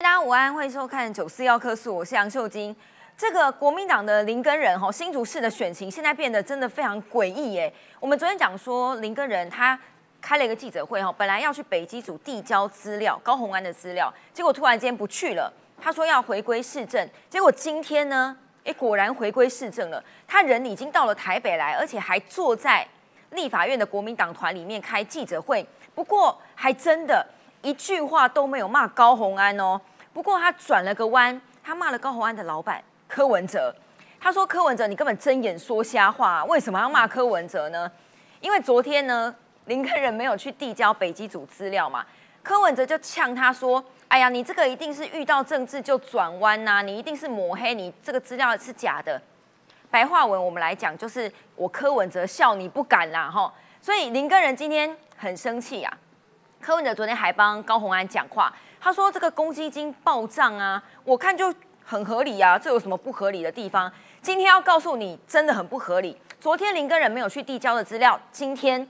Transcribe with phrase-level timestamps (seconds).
[0.00, 2.74] 大家午安，欢迎收看九四幺科数，我是杨秀晶。
[3.16, 7.72] 这个国民党的林根人哈，新竹市的选情现在变得真的非常诡异耶。
[7.98, 9.76] 我们昨天讲说林根人他
[10.20, 22.86] 开了一个记者会哈，本来要去北基组递交资料，高鸿安的资料，结果突然间不去了，他说要回归市政，结果今天呢，哎，果然回归市政了，他人已经到了台北来，而且还坐在
[23.30, 27.26] 立法院的国民党团里面开记者会，不过还真的。
[27.60, 29.78] 一句话都没有骂高鸿安哦，
[30.12, 33.74] 不过他转了个弯，他骂了高鸿安的老板柯文哲。
[34.20, 37.88] 他说：“柯文哲，你根本睁眼说瞎话，为什么要骂柯文哲呢？
[38.40, 39.32] 因为昨天呢，
[39.66, 42.04] 林根人没有去递交北基组资料嘛，
[42.42, 49.22] 柯文哲就呛他说：‘哎呀，你这个一定是遇到政治就转弯呐，你一定是抹黑，你这个资料是假的。’
[49.88, 53.52] 白话文我们来讲，就是我柯文哲笑你不敢啦，哈。
[53.80, 55.96] 所以林根人今天很生气啊。”
[56.60, 58.52] 柯文哲昨天还帮高鸿安讲话，
[58.88, 63.92] 他说这个公积金暴涨啊，我看就很合理啊，这有什么不合理的地方？
[64.22, 66.16] 今天要告诉你，真的很不合理。
[66.40, 68.88] 昨天林根人没有去递交的资料，今天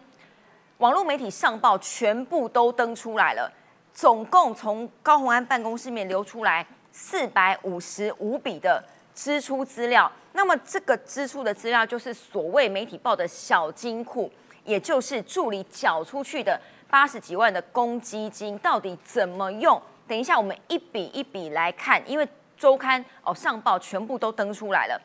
[0.76, 3.52] 网络媒体上报全部都登出来了，
[3.92, 8.80] 总共从高鸿安办公室面流出来四百五十五笔的
[9.16, 10.08] 支出资料。
[10.32, 14.30] 那么这个支出的资料就是所谓媒体报的小金库，
[14.62, 16.60] 也就是助理缴出去的。
[16.90, 19.80] 八十几万的公积金到底怎么用？
[20.06, 25.00] 等一下我们一笔一笔来看，因为周刊哦上报全部都登出来了。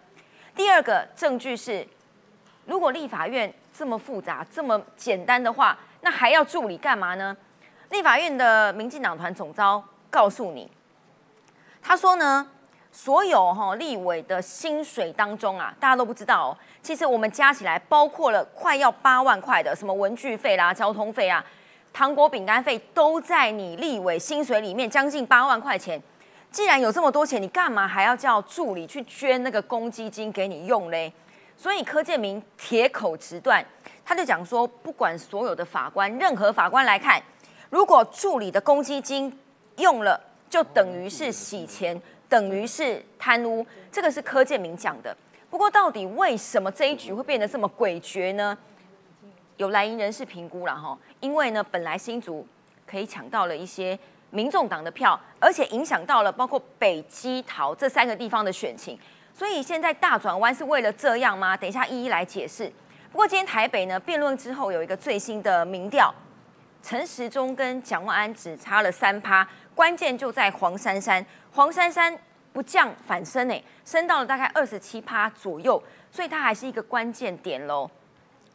[0.56, 1.86] 第二个证据是，
[2.66, 7.36] 如果立法院这么复杂、这么简单的话，那还要助理干嘛呢？
[7.90, 10.72] 立法院的民进党团总召告诉你，
[11.81, 12.47] 他说呢，
[12.92, 21.44] 所有哈立委的薪水当中啊，大家都不知道，其实我们加起来包括了快要八万块的什么文具费啦、交通费啊。
[21.94, 26.02] 糖果、饼干费都在你立委薪水里面，将近八万块钱。
[26.52, 31.14] 既然有这么多钱，你干嘛还要叫助理去捐那个公积金给你用嘞？
[31.56, 33.64] 所以柯建明铁口直断，
[34.03, 37.22] 他就讲说，不管所有的法官，任何法官来看，
[37.70, 39.32] 如果助理的公积金
[39.78, 43.66] 用了，就等于是洗钱，等于是贪污。
[43.92, 45.16] 这个是柯建明讲的。
[45.50, 48.58] 不过，到底为什么这一局会变得这么诡谲呢？
[49.63, 52.46] 有来营人士评估了哈，因为呢，本来新竹
[52.85, 53.97] 可以抢到了一些
[54.29, 59.00] 民众党的票，而且影响到了包括北基桃这三个地方的选情，
[59.34, 61.56] 所以现在大转弯是为了这样吗？
[61.56, 62.69] 等一下一一来解释。
[63.09, 66.13] 不过今天台北呢辩论之后有一个最新的民调，
[66.81, 72.13] 陈时中跟蒋万安只差了三趴，关键就在黄珊珊，黄珊珊
[72.52, 75.81] 不降反升诶，升到了大概二十七趴左右，
[76.12, 77.90] 所以它还是一个关键点喽。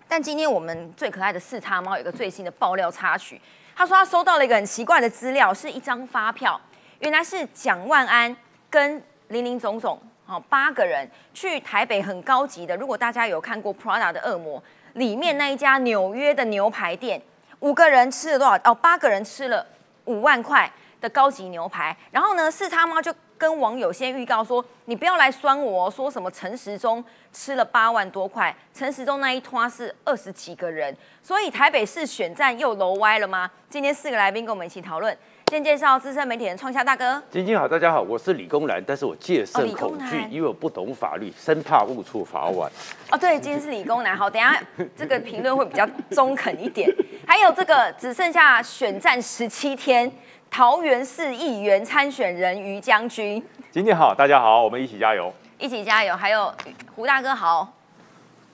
[0.08, 3.38] 但今天我们最可爱的四叉猫有一个最新的爆料插曲，
[3.76, 6.58] 他说他收到了一个很奇怪的资料，是一张发票，
[7.00, 8.34] 原来是蒋万安
[8.70, 14.62] 跟林林总总，好八个人去台北很高级的，如果大家有看过 Prada 的恶魔
[14.94, 17.20] 里面那一家纽约的牛排店，
[17.60, 18.56] 五个人吃了多少？
[18.64, 19.66] 哦，八个人吃了
[20.06, 20.70] 五万块
[21.00, 23.14] 的高级牛排，然后呢，四叉猫就。
[23.38, 33.48] 跟网友先预告说，你不要来酸我，说什么陈时中吃了八万多块，陈时中那一拖是二十几个人，所以台北市选战又楼歪了吗？
[33.70, 35.16] 今天四个来宾跟我们一起讨论，
[35.50, 42.68] 先介绍资深媒体人创下大哥，晶晶好，大家好，我是理工男，但是我戒慎恐惧，因为我不懂法律，生怕误触法网。
[43.12, 44.60] 哦，对，今天是理工男，好，等下
[44.96, 46.90] 这个评论会比较中肯一点，
[47.24, 50.10] 还有这个只剩下选战十七天。
[50.50, 56.16] 桃园市议员参选人于将军，今天好，大家好，我们一起加油，一起加油。
[56.16, 56.52] 还有
[56.96, 57.72] 胡大哥好，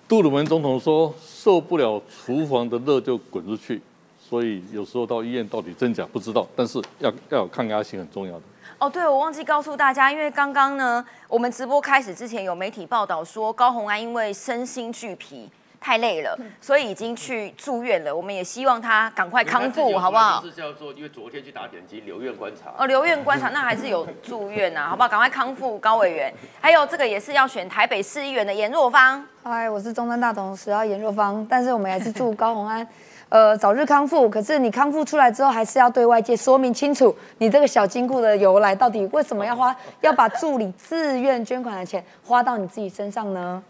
[0.06, 3.80] 杜鲁门总统说受不了厨房的热就滚出去，
[4.20, 8.42] 所以有时候到医院到底真假不知道，但是要要有抗压性很重要的。
[8.78, 15.48] 哦，对，我忘记告诉大家，因为刚刚呢，我们直播开始之前有媒体报道说高红安因为身心俱疲。
[15.84, 18.16] 太累了，所以已经去住院了。
[18.16, 20.40] 我们也希望他赶快康复，好不好？
[20.42, 22.72] 是叫做，因为昨天去打点滴，留院观察。
[22.78, 25.08] 哦，留院观察，那还是有住院呐， 好不好？
[25.10, 26.32] 赶快康复，高委员。
[26.58, 29.22] 还有这个也是要选台北市议员的严若芳。
[29.42, 32.88] 嗨，我是中山大同时要严若芳，但是我们还是祝高鸿安，
[33.28, 34.26] 呃，早日康复。
[34.26, 43.62] 可是你康复出来之后，还是要对外界说明清楚，你这个小金库的由来，到底为什么要花，要把助理自愿捐款的钱花到你自己身上呢？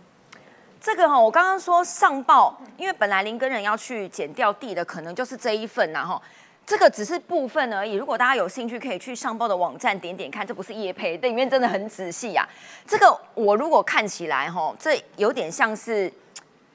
[0.85, 6.21] 这个哈，我刚刚说上报，因为本来林根人要去剪掉地的，可能就是这一份呐哈。
[6.67, 7.95] 这个只是部分而已。
[7.95, 12.47] 如果大家有兴趣，可以去上报的网站点点看，这不是叶配，这里面真的很仔细呀。
[12.87, 16.13] 这个我如果看起来哈，这有点像是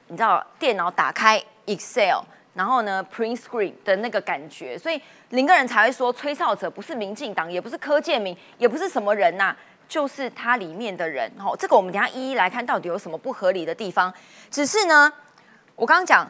[0.08, 2.24] 你知道，电脑打开 Excel。
[2.52, 9.56] 然后呢，print screen 的那个感觉，所以林根人才会说，吹哨者不是民进党，也不是柯建明，也不是什么人呐，
[9.90, 11.30] 就是它里面的人。
[11.38, 14.10] 哦，这个我们等下一一来看到底有什么不合理的地方。
[14.50, 15.12] 只是呢，
[15.76, 16.26] 我刚刚讲。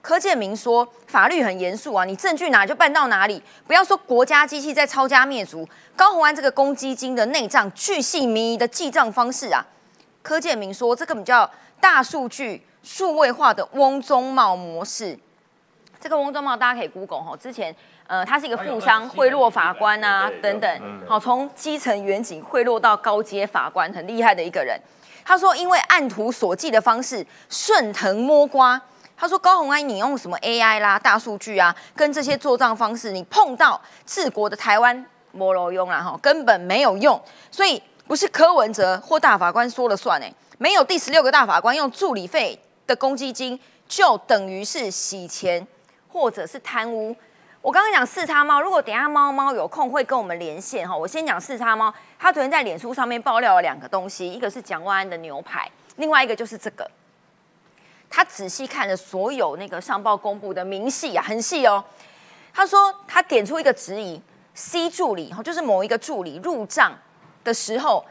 [0.00, 5.64] 柯建明说：“法律很严肃啊，你证据哪就办到哪里，不要说国家机器在抄家灭族。
[5.94, 9.64] 高鸿安这个公积金的内账巨细靡遗的记账方式啊，
[10.20, 11.48] 柯建明说这根本叫
[11.78, 15.16] 大数据数位化的翁中茂模式。
[16.00, 17.72] 这个翁中茂大家可以 Google 哈，之前
[18.12, 24.78] 呃他是一个富商贿赂法官啊等等，好从基层远景贿赂到高阶法官，很厉害的一个人。
[25.24, 28.78] 他说因为按图索骥的方式顺藤摸瓜。”
[29.16, 37.18] 他说：“高鸿安，你用什么 AI 啦、大数据啊，跟这些做账方式，你碰到治国的台湾没路用啦，哈，根本没有用。
[37.50, 45.66] 所以不是柯文哲或大法官说了算，哎，没有第十六个大法官用助理费的公积金，就等于是洗钱
[46.08, 47.16] 或者是贪污。
[47.62, 51.94] 我刚刚讲四叉猫，如果等下猫猫有空会跟我们连线哈，我先讲四叉猫。
[52.18, 56.90] 他昨天在脸书上面爆料了两个东西，一个是蒋万安的牛排，另外一个就是这个。”
[58.10, 61.82] 他仔细看了所有那个上报公布的明细啊，很细哦。
[62.52, 64.20] 他说他点出一个质疑
[64.54, 66.92] ：C 助理哈，就是某一个助理入账
[67.44, 68.04] 的时候，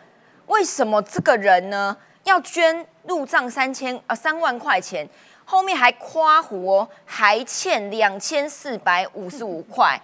[0.46, 5.06] 为什么这个人呢要捐入账三千呃三万块钱，
[5.52, 10.00] 后面还夸胡哦，还欠两千四百五十五块。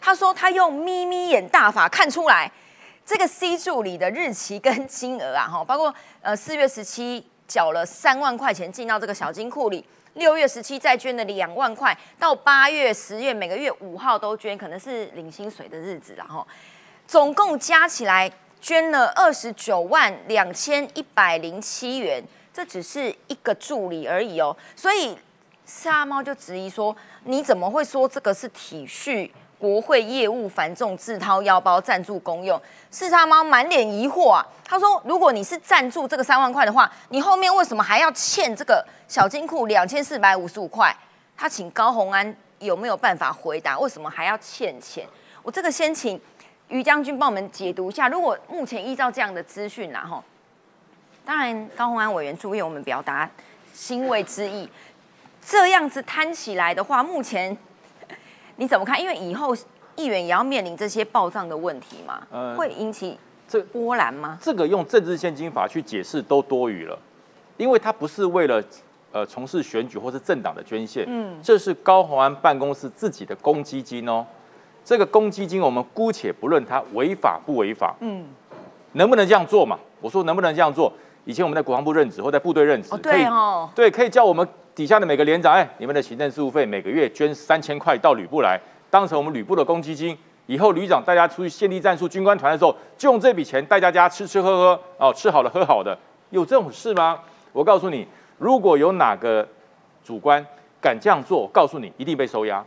[0.00, 2.48] 他说他用眯眯眼大法看出来，
[3.04, 7.26] 这个 C 助理的日期跟金额啊，哈，包括呃四月十七。
[7.48, 9.84] 缴了三万块钱进到这个小金库里，
[10.14, 16.46] 六月十七再捐了两万块，到八月、十月每个月五号都捐，可能是领薪水的日子然后
[17.06, 25.16] 总共加起来捐了二十九万两千一百零七元，这只是一个助理而已哦，所以
[25.64, 26.94] 四阿猫就质疑说，
[27.24, 29.30] 你怎么会说这个是体恤？
[29.58, 32.60] 国会业务繁重，自掏腰包赞助公用，
[32.90, 34.44] 四叉猫满脸疑惑啊。
[34.64, 40.92] 他说：“如果你是赞助这个三万块的话，你后面为什么还要欠这个小金库两千四百五十五块？”
[41.38, 43.78] 他请高鸿安有没有办法回答？
[43.78, 45.06] 为什么还要欠钱？
[45.44, 46.20] 我这个先请
[46.66, 48.08] 于将军帮我们解读一下。
[48.08, 50.20] 如果目前依照这样的资讯，然后
[51.24, 53.28] 当然高鸿安委员注意我们表达
[53.72, 54.68] 欣慰之意。
[55.44, 57.56] 这样子摊起来的话，目前。
[58.56, 59.00] 你怎么看？
[59.00, 59.56] 因为以后
[59.96, 62.22] 议员也要面临这些暴账的问题嘛，
[62.54, 64.38] 会引起这波澜吗？
[64.40, 66.96] 这个用政治现金法去解释都多余了，
[67.56, 68.62] 因为它不是为了
[69.10, 74.24] 呃从事选举或是政党的捐献，嗯，这是高鸿安办公室自己的公积金哦。
[74.84, 78.26] 这个公积金我们姑且不论它违法不违法，嗯，
[78.92, 79.78] 能不能这样做嘛？
[80.00, 80.92] 我说能不能这样做？
[81.24, 84.46] 以前我们在国防部任职或在部队任职，对哦，对，可以叫我们。
[84.74, 88.58] 底下的每个连长，哎，你们的行政事务费每个月捐三千块到旅部来，
[88.88, 90.16] 当成我们旅部的公积金。
[90.46, 95.94] 以后旅长大家出去献地战术、军官团的时候，就用这笔钱带大家吃吃喝喝，哦，吃好了喝好的，
[96.30, 97.18] 有这种事吗？
[97.52, 98.08] 我告诉你，
[98.38, 99.46] 如果有哪个
[100.02, 100.42] 主官
[100.80, 102.64] 敢这样做，告诉你一定被收押，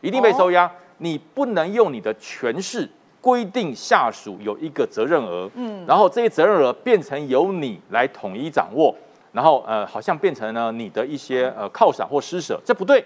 [0.00, 0.70] 一定被收押。
[0.98, 2.88] 你不能用你的权势
[3.20, 8.94] 规定下属有一个责任额，嗯，然后这些责任额变成由你来统一掌握。
[9.30, 13.04] 然后呃，好像变成了你的一些呃犒赏或施舍，这不对。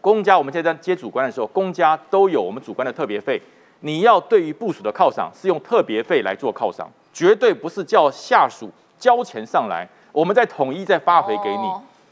[0.00, 3.40] 公家我们现在接主观的时候，公家都有我们主观的特别费。
[3.80, 11.70] 你要对于部署的犒赏，是用特别费来做犒赏，绝对不是叫下属交钱上来，我们再统一再发回给你，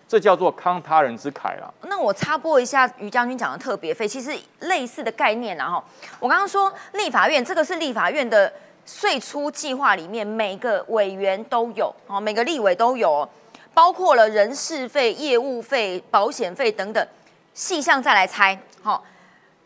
[0.09, 1.73] 这叫做慷他人之慨啦。
[1.83, 5.83] 那我插播一下于将军讲的特别费，其实类似的概念然后
[6.21, 8.53] 我刚刚说立法院这个是立法院的。
[8.89, 13.29] 税出计划里面每个委员都有哦，每个立委都有，
[13.75, 17.05] 包括了人事费、业务费、保险费等等
[17.53, 18.57] 细项再来猜。
[18.85, 19.03] 好，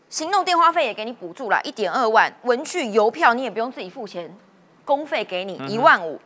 [0.08, 4.34] 行动电话费也给你补助了，一点二万；文具、邮票你也不用自己付钱，
[4.86, 6.18] 公费给你一万五；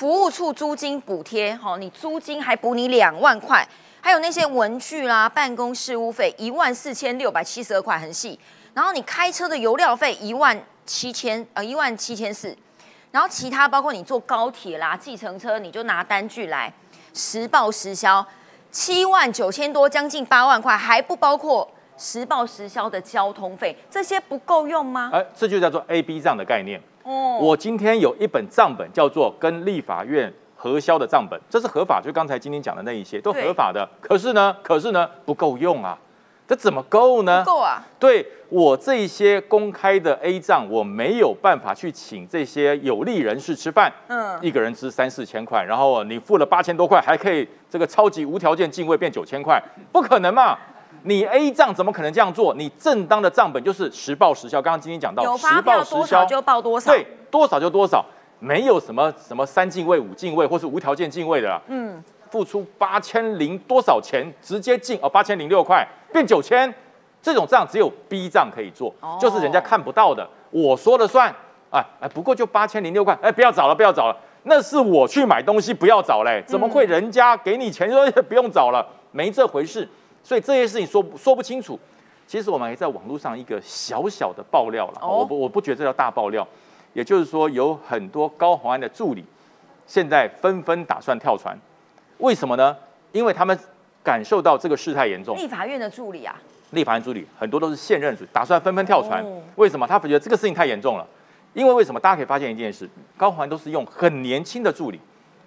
[0.00, 3.62] 服务处租金补贴，好，你租金还补你两万块；
[4.00, 8.40] 还有那些文具啦、办公事务费一万四千六百七十二块，很细。
[8.72, 10.58] 然后你开车的油料费一万。
[10.86, 12.56] 七千呃一万七千四，
[13.12, 16.72] 然后其他包括你坐高铁啦、计程车，你就拿单据来
[17.14, 18.26] 实报实销，
[18.72, 25.10] 七万九千多，将近八万块，还不包括实报实销的交通费，这些不够用吗？
[25.12, 26.80] 哎，这就叫做 A B 账的概念。
[27.10, 33.88] 哦，我今天有一本账本叫做跟立法院核销的账本，这是合法，就刚才今天讲的那一些都合法的。
[34.00, 35.98] 可是呢，可是呢，不够用啊。
[36.46, 37.44] 这怎么够呢？
[37.44, 37.80] 够啊！
[38.00, 43.92] 对我这些公开的 A 账，我没有办法去请这些有利人士吃饭。
[44.08, 49.62] 嗯，一个人吃三四千块，然后你付了八千多块，还可以这个超级无条件进位变九千块，
[49.92, 50.58] 不可能嘛？
[51.02, 52.54] 你 A 账怎么可能这样做？
[52.54, 54.60] 你正当的账本就是实报实销。
[54.60, 58.04] 刚刚今天讲到，有发票多少就报多少，对，多少就多少，
[58.38, 61.60] 没有什么什么三进位、五进位或是无条件进位的啦。
[61.68, 66.72] 嗯，付出八千零多少钱直接进哦，八千零六块变九千，
[67.22, 71.34] 这种账只有 B 账可以做，就是人家看不到的，我说了算。
[71.70, 78.84] 哎哎，不过就八千零六块，哎，不要找了，不要找了，那是我去买东西，不要找嘞，怎么会人家给你钱说不用找了？
[79.12, 79.88] 没这回事，
[80.22, 81.78] 所以这些事情说说不清楚。
[82.26, 86.46] 其实我们还在网络上一个小小的爆料了，我不我不觉得这叫大爆料，
[86.92, 89.24] 也就是说有很多高宏安的助理
[89.84, 91.58] 现在纷纷打算跳船，
[92.18, 92.76] 为什么呢？
[93.10, 93.58] 因为他们
[94.04, 95.36] 感受到这个事态严重。
[95.36, 99.24] 立法院的助理啊，立法院助理很多都是现任主，打算纷纷跳船。
[99.56, 99.84] 为什么？
[99.84, 101.04] 他觉得这个事情太严重了。
[101.52, 101.98] 因为为什么？
[101.98, 105.00] 大家可以发现一件事，高环都是用很年轻的助理，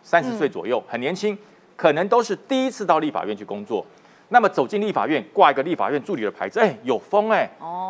[0.03, 1.37] 三十岁左右，很年轻，
[1.77, 3.85] 可能都是第一次到立法院去工作。
[4.29, 7.49] 那么走进立法院，挂一个立法院助理的牌子，哎，有风哎，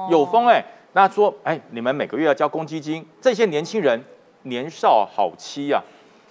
[0.10, 0.64] 有风哎。
[0.94, 4.00] 那说，哎，你们每个月要交公积金，这些年轻人
[4.44, 5.82] 年少好欺呀，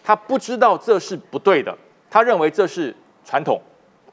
[0.05, 1.77] 他不知道这是不对的，
[2.11, 2.95] 他认为这是
[3.25, 3.61] 传统，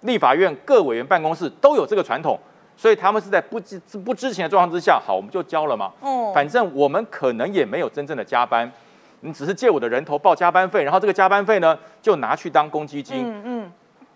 [0.01, 2.39] 立法院各委员办公室都有这个传统。
[2.75, 5.91] 所以他们是在不知不知情的状况之下，好，我们就交了嘛。
[5.99, 8.71] 哦，反正我们可能也没有真正的加班，
[9.19, 13.17] 你只是借我的人头报加班费，然后这个加班费呢，就拿去当公积金。
[13.21, 13.71] 嗯嗯。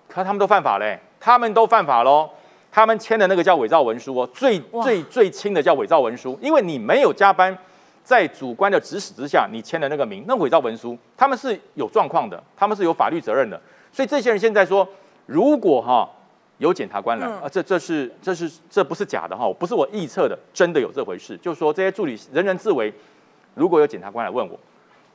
[0.08, 2.30] 可他们都犯法嘞，他们都犯法喽。
[2.70, 7.58] 他们签的那个叫伪造文书哦，最最最轻的叫伪造文书，因为你没有加班，
[8.04, 13.62] 在主观的指使之下，你签的那个名，那伪造文书，他们是有状况的，他们是有法律责任的。
[13.92, 14.86] 所以这些人现在说，
[15.26, 16.10] 如果哈。
[16.60, 21.36] 有检察官来啊，这这是这是这不是假的哈，不是我臆测的，真的有这回事。
[21.38, 22.94] 就是说这些助理人人自危，
[23.56, 24.58] 如果有检察官来问我，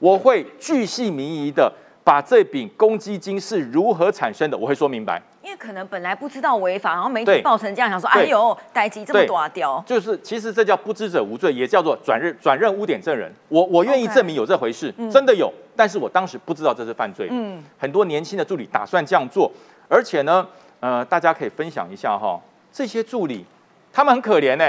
[0.01, 1.73] 我会巨细靡遗的
[2.05, 5.23] 把这笔公积金是如何产生的，我会说明白。
[5.49, 9.83] 因为可能本来不知道违法，然后媒体报成这样，想说哎呦，代机这么多掉。
[9.87, 13.33] 就是其实这叫不知者无罪，也叫做转任转任污点证人。
[13.49, 17.29] 我我愿意证明有这回事，真的有，但是我当时不知道这是犯罪。
[17.31, 19.51] 嗯，很多年轻的助理打算这样做，
[19.89, 20.47] 而且呢。
[20.81, 22.41] 呃，大家可以分享一下哈，
[22.73, 23.45] 这些助理
[23.93, 24.65] 他们很可怜呢。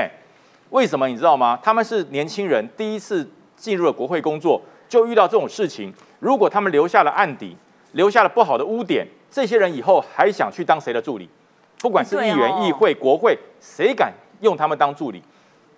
[0.71, 1.59] 为什么你知道吗？
[1.61, 5.93] 他们是年轻人，第一次进入了国会工作，就遇到这种事情。
[6.17, 7.55] 如果他们留下了案底，
[7.91, 11.29] 留下了不好的污点，这些人以后还想去当谁的助理？
[11.79, 15.21] 不管是议员、议会、国会，谁敢用他们当助理？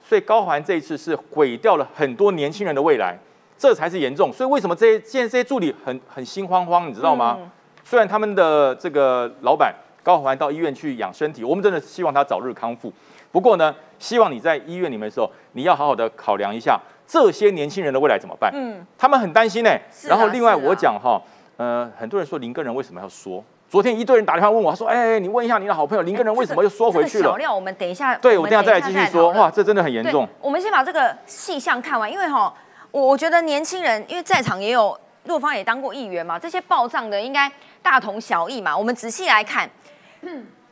[0.03, 3.17] 所以高环这一次是毁掉了很多年轻人的未来，
[3.57, 4.31] 这才是严重。
[4.31, 6.87] 所以为什么这些现在这些助理很很心慌慌？
[6.87, 7.37] 你知道吗？
[7.83, 9.73] 虽然他们的这个老板。
[10.03, 12.91] 高环到医院去养身体，我们真的希望他早日康复。
[13.31, 18.51] 不过呢，希望你在医院里面的时候，你要好好的考量一下这些年轻人的未来怎么办。
[18.51, 19.69] 嗯，他们很担心呢。
[20.07, 21.21] 然后另外我讲哈，
[21.61, 23.43] 呃，很多人说林根人为什么要说？
[23.69, 28.15] 昨天一堆人打电话问我，他说：“哎，你问一下你的好朋友林根人为什么又说回去了？”小料，我们等一下。
[28.15, 29.29] 对，我等下再来继续说。
[29.33, 30.27] 哇，这真的很严重。
[30.41, 32.51] 我们先把这个细项看完，因为哈，
[32.89, 37.51] 我我觉得年轻人，因为在场也有若芳也当过议员嘛，这些报账的应该
[37.83, 38.75] 大同小异嘛。
[38.75, 39.69] 我们仔细来看。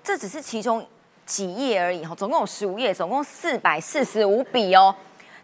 [0.03, 0.83] 这只是其中
[1.23, 4.95] 几页而已哈，总共有十五页，总共四百四十五笔哦。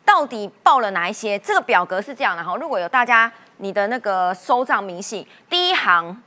[0.04, 1.38] 到底报了哪一些？
[1.38, 6.22] 这个表格是这样的哈，如果有大家你的那个收账明细，第一行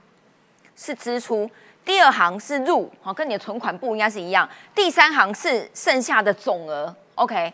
[0.77, 1.51] 是支出，
[1.85, 4.49] 第二行是入，好，跟你的存款簿应该是一样。
[4.75, 7.53] 第三行是剩下的总额，OK。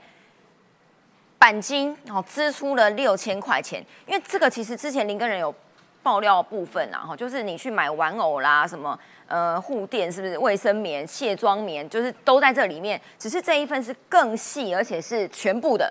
[1.40, 5.54] 钣金哦，支出了六千块钱，因为这个其实之前林根人有
[6.02, 8.98] 爆料部分啊，哈，就是你去买玩偶啦什么。
[9.26, 13.00] 呃，护垫是不是卫生棉、卸妆棉，就是都在这里面。
[13.18, 15.90] 只是这一份是更细，而且是全部的。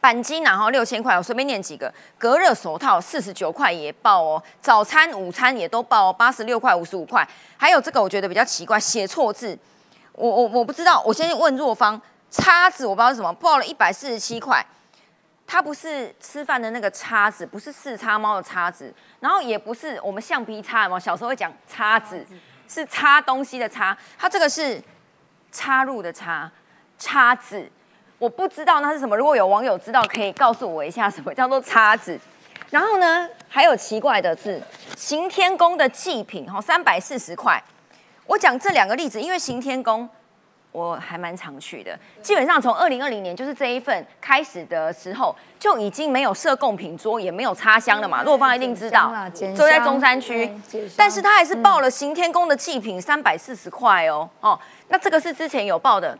[0.00, 1.92] 钣金然后六千块，我随便念几个。
[2.16, 4.42] 隔热手套四十九块也报哦。
[4.60, 7.26] 早餐、午餐也都报哦，八十六块、五十五块。
[7.56, 9.58] 还有这个我觉得比较奇怪，写错字。
[10.12, 12.00] 我我我不知道，我先问若芳。
[12.30, 14.64] 叉子我不知道是什么，报了一百四十七块。
[15.46, 22.26] 它不是吃饭的那个叉子，不是四叉猫的叉子，然后也不是我们橡皮擦嘛，小时候会讲叉子。
[22.68, 24.82] 是插东西的叉，它这个是
[25.52, 26.50] 插入的插，
[26.98, 27.70] 叉子，
[28.18, 29.16] 我不知道那是什么。
[29.16, 32.18] 如果有网友知道，可以告诉我一下什么 叫做叉子。
[32.70, 34.60] 然后呢，还有奇怪的是
[34.96, 37.62] 行天宫的祭品，哈，三百四十块。
[38.26, 40.08] 我讲这两个例子，因为行天宫。
[40.72, 48.22] 我还蛮常去的，基本上从二零二零年就是这一份开始的时候，就已经没有设贡品桌，也没有插香了嘛。
[48.22, 49.10] 若芳一定知道，
[49.54, 50.52] 坐在中山区，
[50.94, 56.18] 但是他还是报了行天宫的祭品三百四十块哦哦，那这个是之前有报的，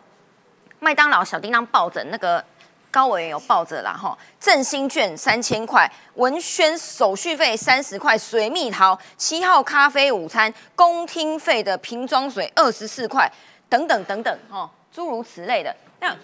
[0.81, 2.45] 麦当劳小叮当抱枕那个
[2.91, 13.31] 高委员有抱着啦哈，振兴券三千块，文宣手续费三十块，水蜜桃七号咖啡午餐公厅费的瓶装水二十四块。
[13.69, 15.75] 等等等等，哈，诸如此类的。
[15.99, 16.17] 那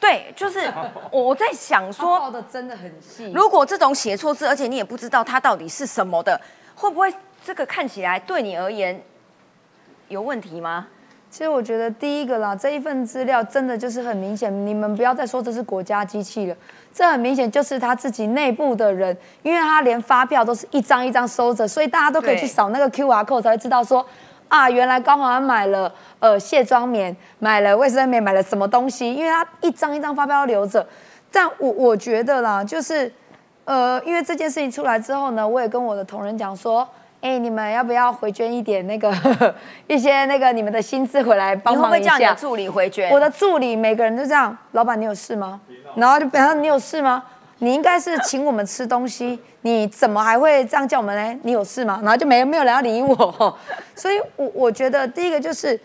[0.00, 0.72] 对，就是
[1.12, 3.30] 我在想说，报的真的很细。
[3.34, 6.40] 如果这种写错字，而且你也不知道它到底是什么的，
[6.74, 7.12] 会不会
[7.44, 9.04] 这个看起来对你而言
[10.08, 10.88] 有问题吗？
[11.30, 16.56] 其实我觉得第一个啦，这一份资料真的就是很明显，你们不要再说这是国家机器了，
[16.92, 24.04] 这很明显就是他自己内部的人，因为他连发票都是一张一张收着，所以大家都可以去扫那个 Q R code 才会知道说，
[24.48, 30.84] 啊，原来高华安买了呃卸妆棉，买了卫生棉，买了什么东西，因为他一张一张发票留着。
[31.30, 33.10] 但我我觉得啦，就是
[33.64, 36.88] 呃，因为这件事情出来之后呢，我也跟我的同仁讲说。
[37.20, 39.14] 哎，你们要不要回捐一点那个
[39.86, 42.16] 一些那个你们的薪资回来帮忙一下？
[42.16, 43.10] 你会叫你的助理回捐？
[43.10, 45.60] 我的助理每个人都这样，老板你有事吗？
[45.96, 47.22] 然后就表示你有事吗？
[47.58, 51.40] 你应该是请我们吃东西，你怎么还会这样叫我们呢？
[51.42, 52.00] 你有事吗？
[52.02, 53.58] 然后就没没有人要理我。
[53.94, 55.78] 所以，我我觉得第一个就是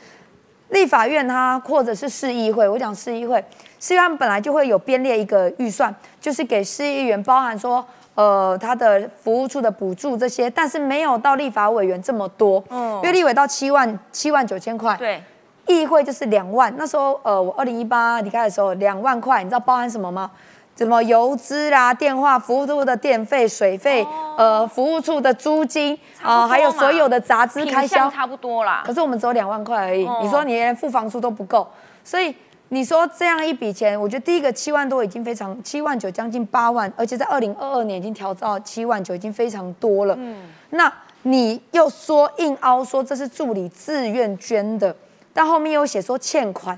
[0.70, 3.44] 立法院它或者是市议会，我讲市议会，
[3.78, 7.86] 市议会本来就会有编列一个预算，就是给市议员包含说。
[8.16, 12.64] 呃，他的服务处的补助这些，但是没有到立法委员这么多。
[12.70, 15.22] 嗯，因为立委到七万七万九千块，对，
[15.68, 16.74] 议会就是两万。
[16.78, 20.32] 那时候，呃，我二零一八离开的时候，两万块，你知道包含什么吗？
[20.78, 24.08] 什么油资啦、电话服务处的电费、水费，
[24.38, 28.84] 呃，服务处的租金啊，还有所有的杂支开销，差不多啦。
[28.86, 31.68] 可是我们只有两万块而已，你说你连付房租都不够，
[32.04, 32.34] 所以。
[32.70, 40.16] 你说这样一笔钱，我觉得第一个七万多已经非常，七万九将近八万，而且在二零二二年已经调到七万九，已经非常多了。
[40.18, 40.92] 嗯，那
[41.22, 44.94] 你又说硬凹说这是助理自愿捐的，
[45.32, 46.78] 但后面又写说欠款，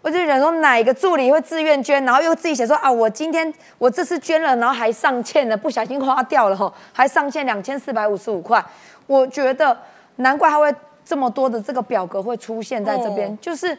[0.00, 8.64] 我就想说哪个助理会自愿捐，然后又自己写说啊，我今天我这次捐了，然后还上欠了，不小心花掉了哈，还上欠两千四百五十五块。
[9.06, 9.76] 我觉得
[10.16, 10.74] 难怪他会
[11.04, 13.76] 这么多的这个表格会出现在这边，就是。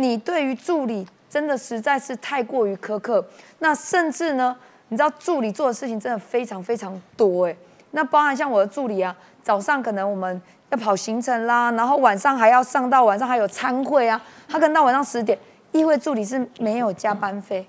[0.00, 3.24] 你对于助理真的实在是太过于苛刻，
[3.60, 4.56] 那甚至呢，
[4.88, 7.56] 你知道助理做的事情真的非常非常多哎，
[7.92, 15.38] 那包含像我的助理啊，早上可能我们要跑行程啦，然后晚上还要上到晚上还有参会啊，他可能到晚上十点，
[15.70, 17.64] 议会助理是没有加班费，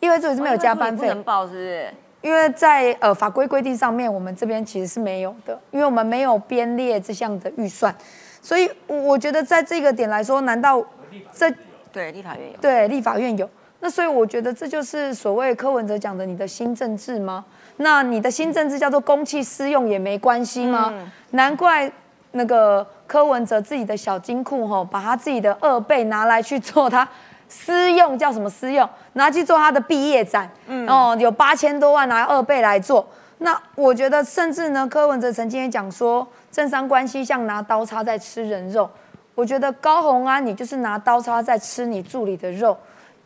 [0.00, 1.94] 议会助理是没有加班费，不能报是不是？
[2.20, 7.94] 因为在呃法规规定上面，我们这边其实是没有的，因为我们没有编列这项的预算，
[8.42, 10.84] 所以我觉得在这个点来说，难道？
[11.32, 11.52] 这
[11.92, 13.48] 对立法院有，对立法院有，
[13.80, 17.44] 那所以我觉得这就是所谓柯文哲讲的你的新政治吗？
[17.78, 20.92] 那你的新政治叫做公器私用也没关系吗？
[21.30, 21.90] 难怪
[22.32, 27.08] 那个柯文哲自己的小金库吼，把他自己的二倍拿来去做他
[27.48, 28.88] 私用，叫什么私用？
[29.14, 30.50] 拿去做他的毕业展，
[30.86, 33.08] 哦，有八千多万拿二倍来做。
[33.38, 38.90] 那我觉得甚至呢，柯文哲曾经也讲说，政商关系像拿刀叉在吃人肉。
[39.38, 42.76] 我觉得高红安，你就是拿刀叉在吃你助理的肉，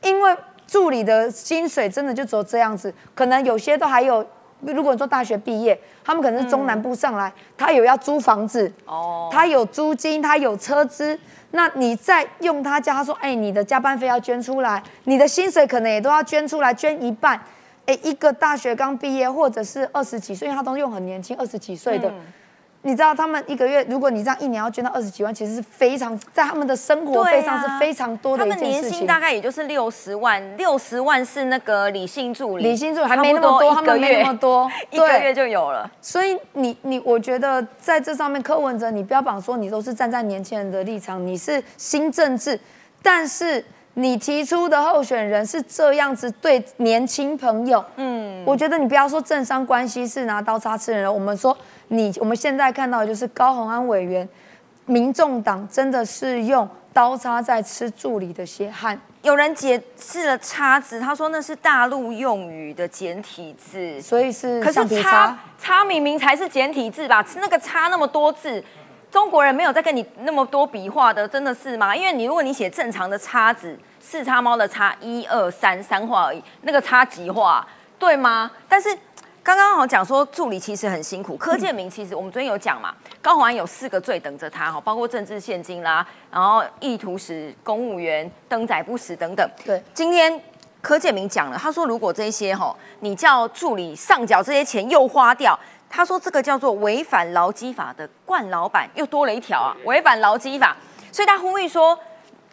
[0.03, 4.23] 因为助理的薪水真的就只有这样子，可能有些都还有。
[4.61, 11.19] 如果你说大学毕业，他们可能是中南部上来，他有要租房子，哦，他有租金，他有车资，
[11.53, 17.41] 那你再用他家，他说，哎，你的加班费要捐出来，你的薪水可能也都要捐出来，捐一半。
[17.87, 22.13] 哎，一个大学刚毕业或者是二十几岁，因为他都用很年轻，二十几岁的。
[22.85, 28.73] 你知道他们一个月，如果你这样一年要捐到二十几万，其实是非常在他们的生活费上是非常多的一件事情。
[28.73, 35.89] 他们年薪大概也就是六十万，六十万是那个理性助理，理性助理还没那么多，他们没那么多，一个 月就有了。
[36.01, 42.59] 所以你你，我觉得在这上面，柯文哲，你标榜说你都是站在年轻人的立场，你是新政治，
[43.01, 43.65] 但是
[43.95, 51.57] 你提出的候选人是这样子对年轻朋友，嗯，我觉得你不要说政商关系是拿刀叉吃人，我们说。
[51.89, 54.27] 你我们现在看到的就是高鸿安委员，
[54.87, 58.99] 民众党真的是用刀叉在吃助理的血汗。
[59.21, 64.59] 有人解释了叉字，他说那是大陆用语的简体字，所以是。
[64.63, 67.23] 可是叉叉明明才是简体字吧？
[67.37, 68.65] 那个叉那么多字，
[69.13, 71.95] 中国人没有在跟你那么多笔画的，真的是吗？
[71.95, 77.65] 因为你如果你写正常的叉子，四叉猫的叉，一二三三画而已，那个叉几画，
[77.99, 78.51] 对吗？
[78.67, 78.89] 但是。
[79.45, 89.45] 刚刚好讲说助理其实很辛苦，柯建明其实我们昨天有讲嘛，高鸿安有四个罪等着他哈，包括政治现金啦，然后意图使公务员登载不实等等。
[89.65, 90.41] 对，今天
[90.81, 95.59] 柯建明讲了，他说如果这些哈，你叫助理上缴这些钱又花掉，
[95.95, 100.75] 他说这个叫做违反劳基法的冠老板又多了一条啊，违反劳基法，
[101.13, 101.97] 所以他呼吁说，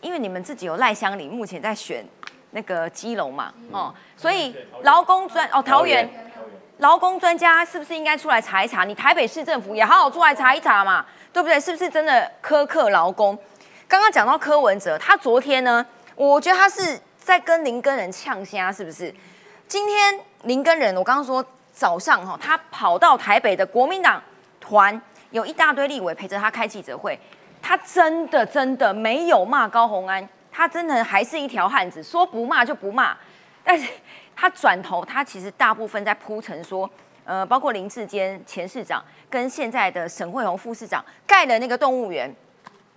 [0.01, 2.05] 因为你们自己有赖香林目前在选
[2.51, 6.07] 那个基隆嘛，哦，所以劳工专哦桃园。
[6.79, 8.85] 劳工专家是不是应该出来查一查？
[8.85, 11.59] 你台北市政府也好好出来查一查嘛，对不对？
[11.59, 13.37] 是不是真的苛刻劳工？
[13.85, 19.13] 刚刚讲到柯文哲，他昨天呢，我觉得他是在跟林根人呛虾，是不是？
[19.67, 21.45] 今天林根人，我刚刚说
[21.79, 24.21] 早上哈，他跑到台北的国民党
[24.59, 27.17] 团，有一大堆立委陪着他开记者会，
[27.61, 33.15] 他真的真的没有骂高红安，他真的还是一条汉子，说不骂就不骂，
[33.63, 33.87] 但是
[34.35, 36.89] 他转头，他其实大部分在铺陈说，
[37.23, 42.29] 呃，包括林志坚前市长跟现在的沈惠宏副市长盖的那个动物园。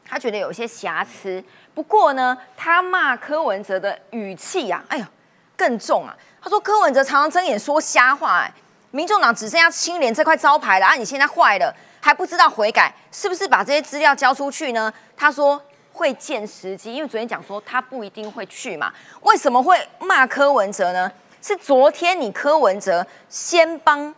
[0.05, 1.43] 他觉得有些瑕疵，
[1.73, 5.09] 不过呢，他骂柯文哲的语气呀，哎呀，
[5.57, 6.13] 更重啊！
[6.43, 8.53] 他说柯文哲常常睁眼说瞎话，哎，
[8.93, 10.95] 民众党只剩下清廉这块招牌了啊！
[10.95, 14.93] 你现在坏了，还不知道悔改，是不是把这些资料交出去呢？
[15.17, 15.61] 他说
[15.93, 18.93] 会见时机，因为昨天讲说他不一定会去嘛。
[19.23, 21.11] 为什么会骂柯文哲呢？
[21.41, 24.15] 是昨天你柯文哲先帮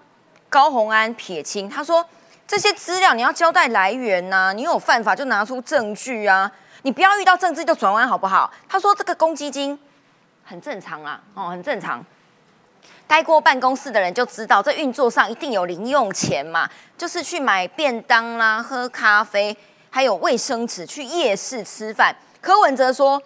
[0.51, 2.07] 高红安撇清，他说。
[2.47, 8.53] 这些资料你要交代来源呐，你有犯法就拿出证据啊，你不要遇到政治就转弯好不好？
[8.69, 9.77] 他说这个公积金
[10.45, 12.05] 很正常啊，哦，很正常。
[13.07, 19.57] 待过办公室的人就知道，这运作上一定有零用钱嘛，就是去买便当啦、喝咖啡，
[19.90, 22.14] 还有卫生纸，去夜市吃饭。
[22.40, 23.23] 柯文哲说，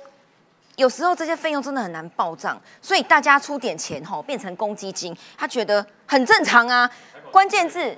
[0.77, 6.91] 有时候这些费用真的很难报账，所以大家出点钱吼，变成公积金，他觉得很正常啊。
[7.31, 7.97] 关键字。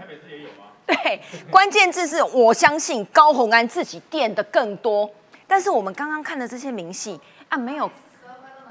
[0.87, 5.09] 对，关键字是我相信高红安自己垫的更多，
[5.47, 7.89] 但是我们刚刚看的这些明细啊，没有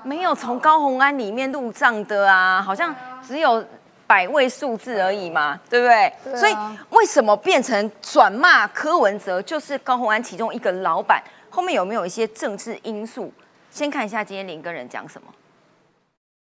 [0.03, 3.63] 没有从高红安里面入账的啊，好像只有
[4.07, 6.38] 百位数字而已嘛，对不对？
[6.38, 6.53] 所以
[6.89, 11.23] 为什么变成转骂柯文哲就是高红安其中一个老板？
[11.49, 13.31] 后面有没有一些政治因素？
[13.71, 15.27] 先看一下今天林跟人讲什么。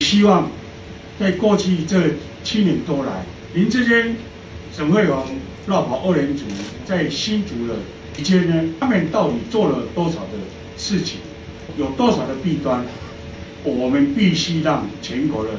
[0.00, 0.48] 希望
[1.18, 2.10] 在过去这
[2.44, 3.12] 七年多来，
[3.54, 4.16] 林志坚、
[4.72, 5.24] 沈惠荣。
[5.66, 6.44] 绕跑二人组
[6.84, 7.74] 在新竹的
[8.14, 10.38] 期间呢，他们到底做了多少的
[10.76, 11.18] 事情，
[11.76, 12.84] 有多少的弊端，
[13.66, 15.50] 我们必须让全国的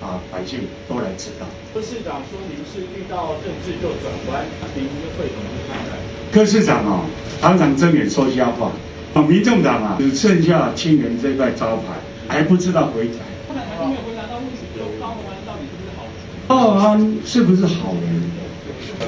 [0.00, 1.46] 啊百姓都来知道。
[1.74, 4.44] 柯市长说您是遇到政治就转弯，
[4.76, 4.84] 您
[5.18, 5.98] 会怎么看待？
[6.32, 7.04] 柯市长啊，
[7.40, 8.70] 常常睁眼说瞎话。
[9.14, 11.82] 啊，民众党啊，只剩下清人这块招牌，
[12.28, 13.18] 还不知道回转。
[13.48, 14.58] 还没有回答到问题，
[15.00, 16.46] 高鸿安到底是不是好人？
[16.46, 18.22] 高鸿安是不是好人？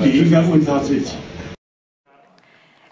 [0.03, 1.13] 你应该问他自己，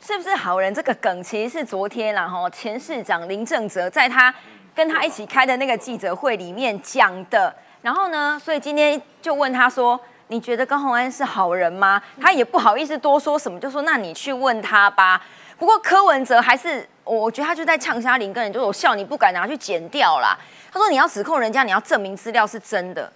[0.00, 0.72] 是不是好人？
[0.72, 4.32] 这个梗其实是昨天然后前市长林正哲在他
[4.74, 7.54] 跟他一起开的那个记者会里面讲的。
[7.82, 15.20] 然后呢，所以今天就问他说：“你觉得高鸿安是好人吗？”他也不好意思多说什么，就说：“那你去问他吧。”
[15.58, 20.36] 不过柯文哲还是，我觉得他就在呛虾林跟人，就我笑你不敢拿去剪掉啦。
[20.72, 23.12] 他说：“你要指控人家，你要证明资料是真的。”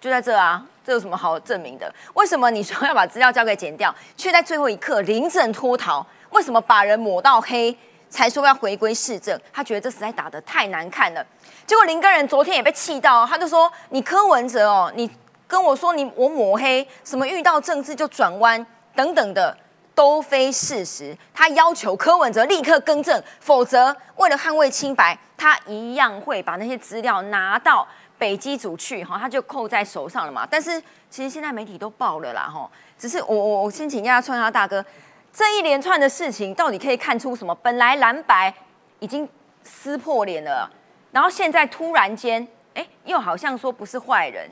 [0.00, 0.64] 就在这啊。
[0.84, 1.94] 这有什么好证明的？
[2.14, 6.02] 为什么你说要把资料交给剪掉，却在最后一刻临阵脱逃？
[6.30, 7.76] 为什么把人抹到黑，
[8.08, 9.38] 才说要回归市政？
[9.52, 11.24] 他觉得这实在打得太难看了。
[11.66, 15.10] 结果林根人昨天也被气到，他就说：“你柯文哲哦，你
[15.46, 19.56] 跟我说你我抹黑，什么遇到政治就转弯等等的，
[19.94, 27.86] 都非事实。”他要求柯文哲立刻更正，否则为了捍卫清白，他一样会把那些资料拿到。
[28.18, 30.44] 北机组去哈，他就扣在手上了嘛。
[30.50, 32.68] 但是其实现在媒体都报了啦哈。
[32.98, 34.84] 只是我我我先请教下川沙大哥，
[35.32, 37.54] 这一连串的事情到底可以看出什么？
[37.56, 38.52] 本来蓝白
[38.98, 39.28] 已经
[39.62, 40.68] 撕破脸了，
[41.12, 44.48] 然后现在突然间，哎，又好像说不是坏人。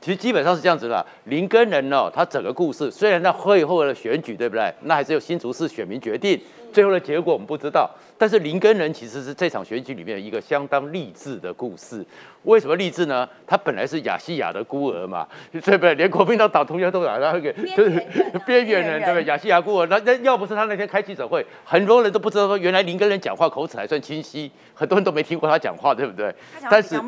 [0.00, 4.72] 其实基本上是这样子的，林根人哦，他整个故事虽然在会后的选举对不对？
[4.82, 6.40] 那还是由新竹市选民决定。
[6.72, 12.04] 最后的结果我们不知道，但是林根人其实是这场选举里面一个相当励志的故事。
[12.44, 13.28] 为什么励志呢？
[13.46, 15.94] 他本来是亚细亚的孤儿嘛， 对不对？
[15.94, 17.90] 连国民党党同学都把他给就是
[18.46, 19.24] 边缘人，对不对？
[19.24, 26.34] 亚细亚孤儿，那那要不是他那天开记者会，很多人都不知道说原来林根人讲话口齿还算清晰，很多人都没听过他讲话，对不对？
[26.70, 27.00] 但是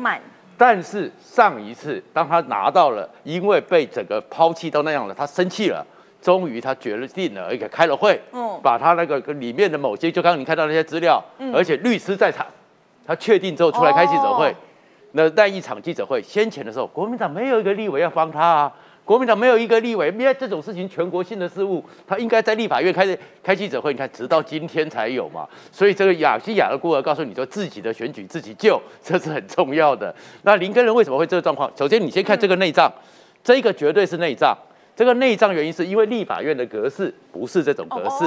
[0.57, 5.85] 但是上一次当他拿到了，因为被整个抛弃到那样了，他生气了。
[6.21, 12.45] 终于他决定了，而且开了会，嗯，把他那个里面的某些，就刚刚你看到那些资料，嗯，而且律师在场，
[13.05, 14.55] 他确定之后出来开记者会，
[15.13, 30.13] 那那一场记者会，先前的时候，国民党没有一个立委要帮他啊，国民党没有一个立委，因为这种事情全国性的事务，他应该在立法院开开记者会，你看直到今天才有嘛，所以这个雅西亚的孤儿告诉你说，自己的选举自己救，这是很重要的。
[30.43, 31.71] 那林根人为什么会这个状况？
[31.75, 32.91] 首先你先看这个内账，
[33.43, 34.55] 这个绝对是内账。
[34.95, 38.25] 这个内脏原因是因为立法院的格式不是这种格式，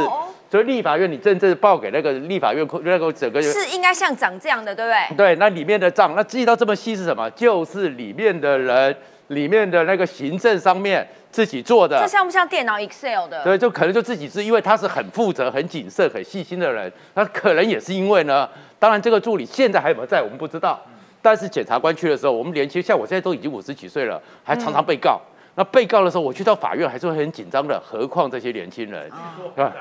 [0.50, 5.16] 所以立法院你真正报给那个立法院那个整个是应该像长这样的，对不对？
[5.16, 7.30] 对，那里面的账，那记到这么细是什么？
[7.30, 8.96] 就是里面的人
[9.28, 12.00] 里面的那个行政上面自己做的。
[12.00, 13.44] 这像不像电脑 Excel 的？
[13.44, 18.48] 对，就可能就自己是因为他是很负责、很谨慎、很细心的人，那可能也是因为呢。
[18.78, 20.78] 当然，这个助理现在还有没有在，我们不知道。
[21.22, 25.18] 但是检察官去的时候，我们年轻，像我现在都已经五十几岁了，还常常被告。
[25.54, 29.04] 那被告的时候，我去到法院还是会很紧张的，何况这些年轻人，
[29.56, 29.72] 是吧？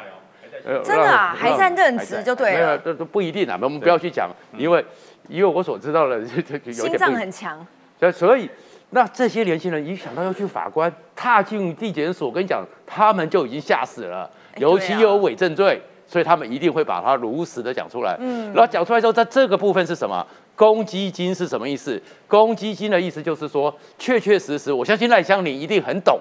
[0.83, 2.77] 真的啊，还在任职就对了。
[2.77, 4.85] 这都不一定啊，我们不要去讲，因为
[5.27, 7.65] 因为我所知道的，心脏很强。
[8.13, 8.49] 所以，
[8.91, 14.29] 那这些年轻人一想到要去法官，踏进地检所，跟你讲，他们就已经吓死了。
[14.57, 15.81] 尤其有伪证罪。
[16.05, 20.23] 所以他们一定会把它如实的讲出来，嗯，然后讲出来之后，在这个部分是什么？
[20.55, 22.01] 公积金是什么意思？
[22.27, 26.19] 公积金的意思就是说，确确实实，我相信赖香林一定很懂。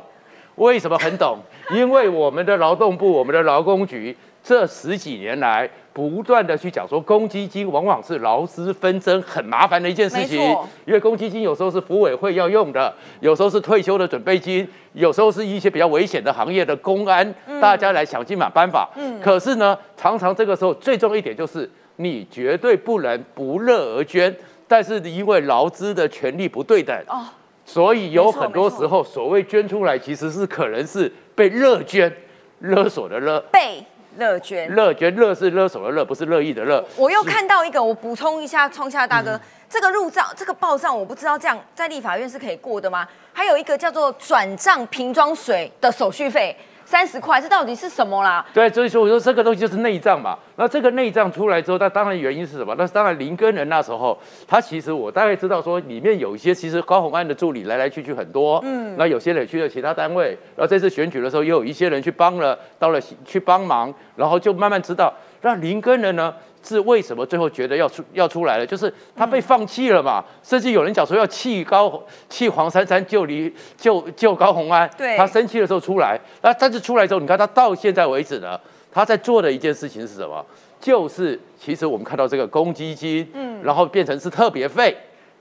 [0.56, 1.38] 为什么很懂？
[1.74, 4.16] 因为我们的劳动部，我们的劳工局。
[4.44, 10.40] 这十几年来，不断的去讲说，公积金往往是劳资纷争很麻烦的一件事情。
[10.84, 18.90] 因为公积金有时候是服委会要用的，有时候是退休的准备金，有时候是一些比较危险的行业的公安，大家来想尽满办法。
[18.96, 19.20] 嗯。
[19.20, 21.70] 可是呢，常常这个时候最重要一点就是，
[22.02, 24.34] 你绝对不能不乐而捐。
[24.66, 27.26] 但是因为劳资的权利不对等，哦，
[27.64, 32.10] 所以有很多时候所谓捐出来，其实是可能是被勒捐，
[32.60, 33.38] 勒索的勒。
[33.52, 33.84] 被。
[34.18, 36.84] 乐捐，乐捐，乐是勒索的乐，不是乐意的乐。
[36.98, 43.08] 我又看到一个，我补充一下，创下大哥，这个入账，这个报账，我不知道这样在立法院是可以过的吗？
[43.32, 46.54] 还有一个叫做转账瓶装水的手续费。
[46.92, 48.44] 三十块，这到底是什么啦？
[48.52, 50.38] 对，所以说我说这个东西就是内脏嘛。
[50.56, 52.74] 那这个内脏出来之后，那当然原因是什么？
[52.76, 66.34] 那当然林根人那时候，他其实我大概知道说，里面有一些其实高鸿安的助理来来去去很多，嗯，那有些人去了其他单位，然后这次选举的时候，也有一些人去帮了，到了去帮忙，然后就慢慢知道，那林根人呢？
[66.62, 68.66] 是为什么最后觉得要出要出来了？
[68.66, 74.88] 就是他被放弃了嘛，甚至有人讲说要弃高弃黄珊珊救离救救高红安。
[74.96, 78.58] 对，他生气的时候出来，那但是出来之后，你看他到现在为止呢，
[78.90, 80.44] 他在做的一件事情是什么？
[80.80, 84.96] 就是其实我们看到这个公积金，嗯，然后变成是特别费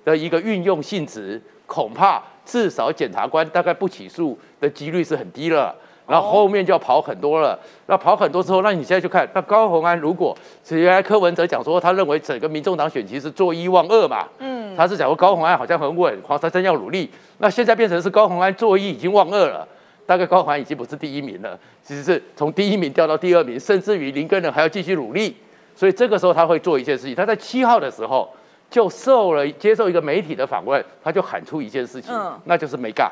[0.05, 5.75] 的一个运用性质，恐怕至少检察官大概不起诉的几率是很低了。
[6.11, 10.37] 然后后面就要跑很多了，那跑很多之后，那你现在去看，那高鸿安如果
[10.71, 19.65] 原来柯文哲讲说，他认为整个民众党选情是做一望二嘛，嗯，他是讲说高鸿安好像很稳，黄珊珊要努力，那现在变成是高鸿安做一已经望二了，
[20.05, 25.37] 大概高鸿安已经不是第一名了，其实是从第一名掉到第二名，甚至于林根人还要继续努力，
[25.73, 28.29] 所以这个时候他会做一件事情，他在七号的时候
[28.69, 33.09] 就受了接受一个媒体的访问，他就喊出一件事情，那就是没干，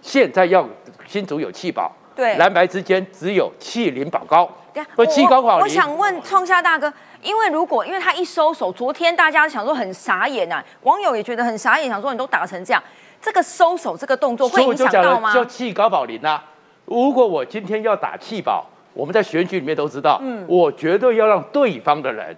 [0.00, 0.66] 现在要
[1.06, 1.92] 新竹有气保。
[2.18, 4.50] 对，蓝白之间只有气零保高，
[4.96, 12.82] 不气高保我想问创下大哥，因为如果因为他一收手，昨天大家想说很傻眼呐，网友也觉得很傻眼，想说你都打成这样，
[13.22, 15.32] 这个收手这个动作会影响到吗？
[15.32, 16.44] 就气高保零啊！
[16.86, 22.36] 如果我今天要打气保，我们在选举里面都知道，嗯，我绝对要让对方的人，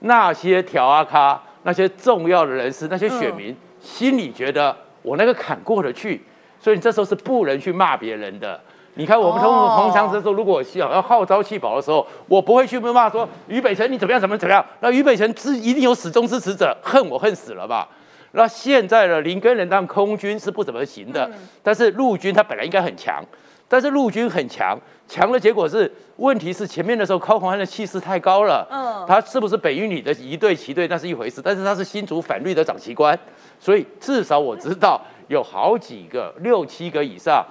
[0.00, 6.20] 那些条阿咖，那些重要的人士，那些选民心里觉得我那个坎过得去，
[6.58, 8.60] 所以你这时候是不能去骂别人的。
[8.94, 14.64] 你看，我们同同乡之时候，如果想要号召弃保的时候，我不会去骂说于北辰你怎么样怎么怎么样。
[14.80, 17.88] 那于北辰是一定有始终支持者，恨我恨死了吧？
[18.32, 21.30] 那现在的林根人当空军是不怎么行的，
[21.62, 23.24] 但是陆军他本来应该很强，
[23.68, 28.66] 但是陆军很强，强的结果是，问题是前面的时候高鸿安的气势太高了。
[28.70, 33.18] 嗯，他是不是北运里的一队旗队那是一回事，但是他是新竹反绿的长旗官，
[33.58, 37.44] 所以至少我知道有好几个六七个以上。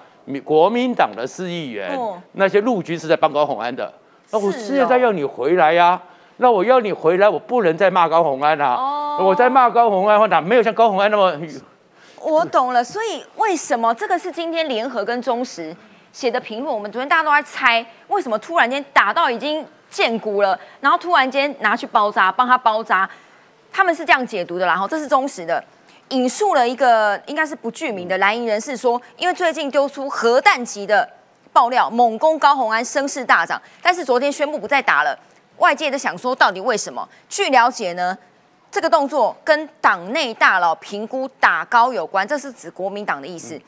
[0.44, 1.98] 国民党的市议员，
[2.34, 3.92] 那些陆军是在帮高鸿安的。
[4.32, 6.00] 那我现在要你回来呀？
[6.38, 9.18] 那我要你回来，我不能再骂高鸿安啊！
[9.18, 11.38] 我在骂高鸿安的话，哪没有像高鸿安那么？
[12.22, 12.82] 我懂了。
[12.84, 15.76] 所以为什么这个是今天联合跟中时
[16.14, 16.74] 写的评论？
[16.74, 23.10] 我们昨天大家都在猜，为什么突然间打到已经见骨了，然后突然间拿去包扎，帮他包扎？
[23.72, 25.62] 他们是这样解读的，然后这是中时的。
[26.10, 31.08] 引述了一个应该是不具名的蓝营人士说，因为最近丢出核弹级的
[31.54, 35.18] 爆料，猛攻高红安声势大涨，但是昨天宣布不再打了。
[35.58, 37.08] 外界都想说，到底为什么？
[37.28, 38.18] 据了解呢，
[38.72, 43.60] 这个动作跟党内大佬评估打高有关，这是指国民党的意思。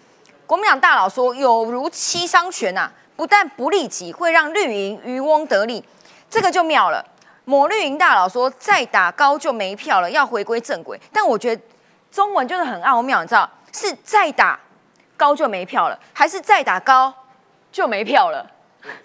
[0.48, 5.84] 国民党大佬说，有如七伤拳呐，不但不利己，会让绿营渔翁得利，
[6.30, 7.06] 这个就妙了。
[7.46, 11.00] 某绿营大佬说，再打高就没票了，要回归正轨。
[11.14, 11.62] 但我觉得。
[12.12, 14.60] 中文就是很奥妙，你知道，是再打
[15.16, 17.14] 高就没票了，还是再打高
[17.72, 18.46] 就没票了？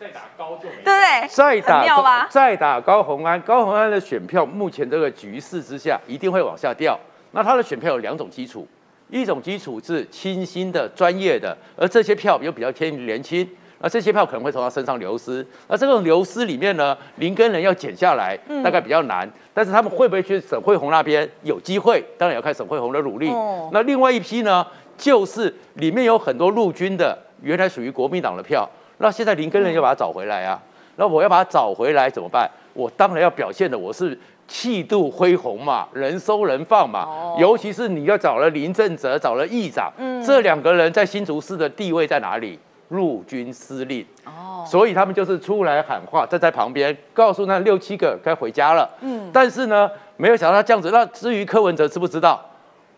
[0.00, 1.28] 再打高就没，对不对？
[1.28, 6.98] 再打再打高红安，高红安的选票目前这个局势之下一定会往下掉。
[7.32, 8.66] 那他的选票有两种基础，
[9.08, 13.48] 一种基础是清新的、专业的，而这些票又比较偏年轻，
[13.80, 15.46] 那这些票可能会从他身上流失。
[15.68, 19.30] 那这种流失里面呢，林根人要减下来，大概比较难。
[19.52, 22.04] 但是他们会不会去沈惠宏那边有机会？
[22.18, 23.30] 当然要看沈惠宏的努力。
[23.72, 30.60] 那另外一批呢，就是里面有很多陆军的，原来属于国民党的票，那现在林根人要把它找回来啊。
[30.96, 32.50] 那我要把它找回来怎么办？
[32.72, 34.18] 我当然要表现的我是。
[34.48, 39.92] 气度恢宏嘛，人收人放嘛，尤其是你要找了林正哲，找了议长，
[40.24, 42.56] 这两个人在新竹市的地位在哪里？
[42.88, 48.88] 陆军司令哦，所以他们就是出来喊话，站在旁边告诉那六七个该回家了。
[49.01, 50.90] 嗯，但是呢，没有想到他这样子。
[50.90, 52.44] 那至于柯文哲知不知道？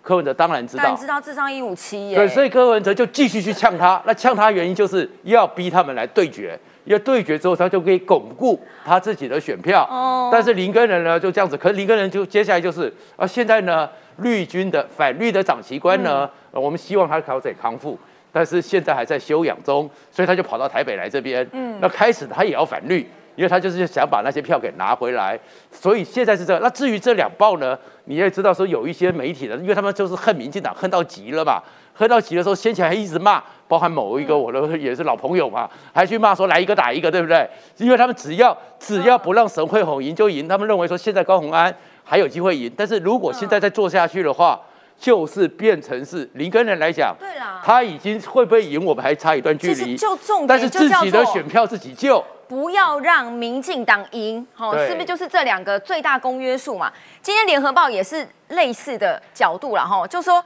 [0.01, 2.16] 柯文哲当然知道，知道智商一五七耶。
[2.16, 4.01] 对，所以柯文哲就继续去呛他。
[4.07, 6.59] 那呛他原因就是要逼他们来对决。
[6.85, 9.87] 要对决之后，他就可以巩固他自己的选票。
[9.90, 10.31] 哦。
[10.33, 11.55] 但是林根人呢，就这样子。
[11.55, 13.87] 可是林根人就接下来就是啊，现在呢，
[14.18, 17.98] 绿军的反绿的长旗官呢，我们希望他早点康复，
[18.32, 21.48] 但是现在还在休养中，所以他就跑到台北来这边。
[21.52, 21.78] 嗯。
[21.80, 25.38] 那开始他也要反绿，因为他就是想把那些票给拿回来。
[25.70, 26.62] 所以现在是这样。
[26.62, 31.62] 那至于这两报呢，你也知道说有一些媒体人，因为他们就是恨民进党恨到极了嘛。
[31.94, 37.44] 恨到极的时候，先前还一直骂，包含某一个我的也是老朋友嘛，还去骂说来一个打一个，对不对？
[37.78, 44.60] 因为他们只要只要不让沈惠宏赢就赢，他们认为说现在高鸿安还有机会赢，但是如果现在再做下去的话，
[44.98, 49.96] 就是变成是林根人来讲，对啦，他已经会不会赢，我们还差一段距离。
[49.96, 56.92] 就重点，但是自己的选票自己救，不要让民进党赢，好，是不是就是这两个最大公约数嘛？
[57.22, 60.44] 今天联合报也是类似的角度了哈，就说。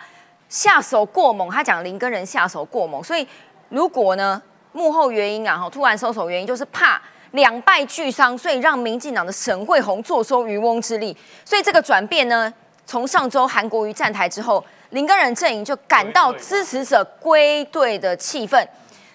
[0.48, 3.26] 下手过猛，他讲林根人下手过猛，所以
[3.70, 11.16] 如果呢幕后原因啊，哈突然收手原因就是怕两败俱伤，所以让民进党的沈惠宏坐收渔翁之利。
[11.42, 12.52] 所以这个转变呢，
[12.84, 18.66] 从上周韩国瑜站台之后，林根人阵营就感到支持者归队的气氛。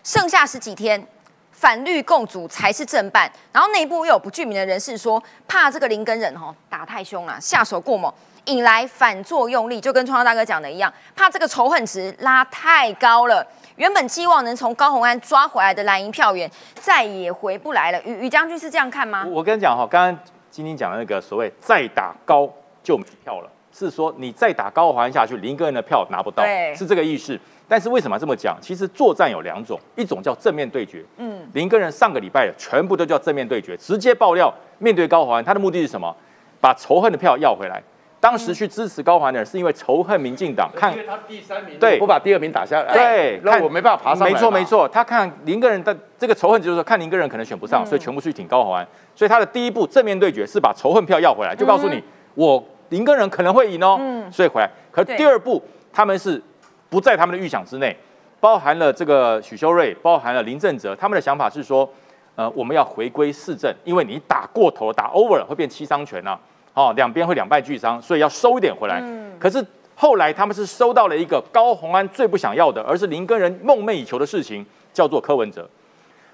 [0.03, 1.05] 剩下十几天，
[1.51, 3.29] 反绿共主才是正办。
[3.51, 8.11] 然后内部又有不具名的人士说，怕这个林根人吼打太凶了，下手过猛。
[8.45, 13.45] 引来反作用力，就跟创造大哥讲的一样，怕这个仇恨值拉太高了。
[13.75, 16.49] 原本期望能从高鸿安抓回来的蓝营票源，
[16.79, 18.01] 再也回不来了。
[18.03, 19.25] 于于将军是这样看吗？
[19.29, 22.49] 我跟你讲哈，刚刚晶晶讲的那个所谓再打高
[22.81, 26.43] 就没票了，是说你再打高鸿安下去，林个人的票拿不到，
[26.75, 27.39] 是这个意思。
[27.67, 28.57] 但是为什么这么讲？
[28.59, 31.03] 其实作战有两种，一种叫正面对决。
[31.17, 36.15] 嗯，林个人上个礼拜全部都叫正面对决，直接爆料面对高鸿安，他的目的是什么？
[36.59, 37.83] 把仇恨的票要回来。
[38.19, 44.27] 当时去支持高环的人，是因为仇恨民进党，看他第三名，对，不把第二名打下来，对，那我没办法爬上。
[44.27, 48.85] 没错没错，他看林个人的这个仇恨，就是说看林个人可能选不上，所以全部去挺高环。
[49.13, 53.99] 所以他的第一步正面对决是把仇恨票要回来，就告诉你我林根人可能会赢哦，
[54.31, 54.69] 所以回来。
[54.91, 56.41] 可第二步他们是
[56.89, 57.95] 不在他们的预想之内，
[58.39, 61.89] 包含了这个许修睿，包含了林正哲，他们的想法是说，
[62.35, 66.37] 呃，我们要回归市政，因为你打过头打 over 了会变七伤拳呐。
[66.73, 69.01] 哦，两边会两败俱伤，所以要收一点回来。
[69.01, 75.67] 嗯，可是后来他们是收到了一个高鸿安最不想要的，而是林根人梦寐以求的事情，叫做柯文哲。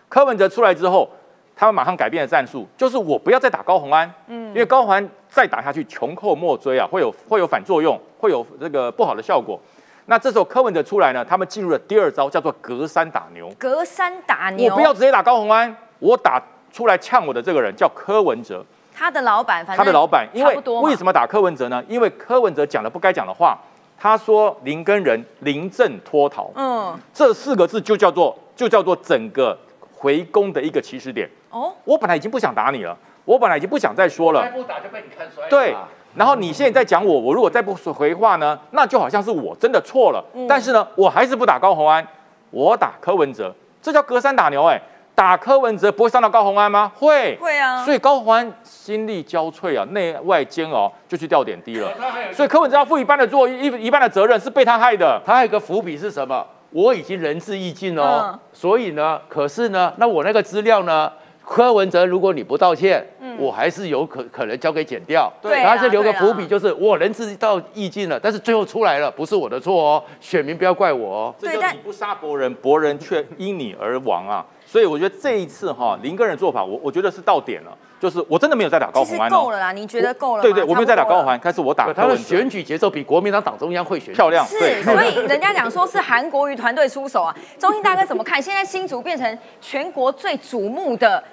[0.10, 1.10] 柯文哲出来之后，
[1.56, 9.60] 他们马上改变了战术，就是我不要再打高红安，嗯，因为高鸿安再打下去穷寇莫追啊，会有会有反作用，会有这个不好的效果。
[10.06, 13.50] 那这时候柯文哲出来呢，他们进入了第二招，叫做隔山打牛。
[13.58, 16.40] 隔山打牛，我不要直接打高鸿安，我打
[16.72, 18.64] 出来呛我的这个人叫柯文哲。
[18.94, 21.84] 他的老板，他的老板，因为为什么打柯文哲呢？
[21.88, 23.58] 因为柯文哲讲了不该讲的话，
[23.98, 29.58] 他说林根人临阵脱逃，嗯，这四个字就叫做就叫做整个
[29.92, 31.28] 回攻的一个起始点。
[31.50, 35.48] 哦，我本来已经不想打你了，我本来已经不想再说了，再不打就被你看衰。
[35.50, 35.76] 对，
[36.16, 40.24] 然后你现在在讲我，我如果再不回话呢，那就好像是我真的错了。
[40.48, 42.06] 但是呢，我还是不打高鸿安，
[42.52, 44.80] 我打柯文哲，这叫隔山打牛，哎。
[45.16, 46.92] 打柯文哲不会伤到高鸿安吗？
[46.96, 47.86] 会，会啊。
[47.86, 51.88] 所以高鸿安心力交瘁啊，内外煎熬，就去掉点滴了。
[52.34, 55.22] 所以柯文哲要负一半的作一一半的责任，是被他害的。
[55.24, 56.44] 他还有个伏笔是什么？
[56.72, 58.40] 我已经仁至义尽哦。
[58.52, 61.12] 所以呢，可是呢，那我那个资料呢？
[61.46, 63.06] 柯文哲，如果你不道歉，
[63.38, 65.32] 我还是有可可能交给剪掉。
[65.42, 71.36] 对，然后就留个伏笔，就是我人知道意境了，但是最后出来了，不是我的错哦，选民不要怪我哦。
[71.38, 74.46] 这就你不杀伯仁，伯仁却因你而亡啊。
[74.74, 80.42] 所以我觉得这一次哈林个人做法，我我觉得是到点了，就是我真的没有在打高红安够了啦，你觉得够了？
[80.42, 81.94] 对对，我没有在打高红安，开始我打。
[81.94, 87.36] 他的选举节奏比国民党党中央会选漂亮，是，所以人家讲说是韩国瑜团队出手啊。
[87.60, 88.42] 中心大哥怎么看？
[88.42, 91.24] 现在新竹变成全国最瞩目的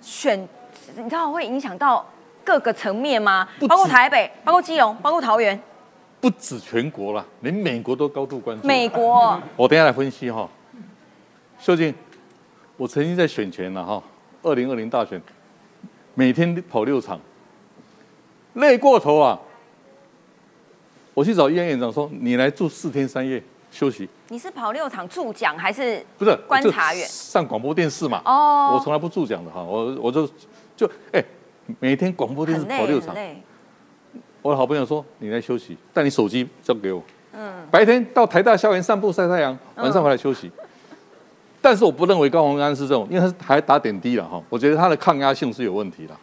[0.00, 0.48] 选，
[0.96, 2.02] 你知道会影响到
[2.42, 3.46] 各个层面吗？
[3.68, 5.60] 包括台北，包括基隆，包括桃园。
[6.18, 8.66] 不止全国了，连美国都高度关注。
[8.66, 10.48] 美国，我等下来分析哈。
[11.56, 11.94] 秀静，
[12.76, 14.02] 我曾经在选前了哈，
[14.42, 15.20] 二零二零大选，
[16.14, 17.20] 每天跑六场，
[18.54, 19.38] 累过头啊！
[21.14, 27.06] 我去找医院院长说：“你来住四天三夜休息。”你是跑六场助讲还是不是观察员？
[27.06, 28.20] 上广播电视嘛。
[28.24, 28.74] 哦。
[28.74, 30.28] 我从来不助讲的哈，我我就
[30.76, 31.24] 就哎，
[31.78, 33.14] 每天广播电视跑六场。
[34.42, 37.00] 我的好朋友说：“你来休息，但你手机交给我。”
[37.32, 37.64] 嗯。
[37.70, 40.50] 白天到台大校园散步晒太阳，晚上回来休息。
[41.64, 44.38] 但是我不认为高鸿安是这种，因为他还打点滴了哈。
[44.50, 46.14] 我觉得他的抗压性是有问题的。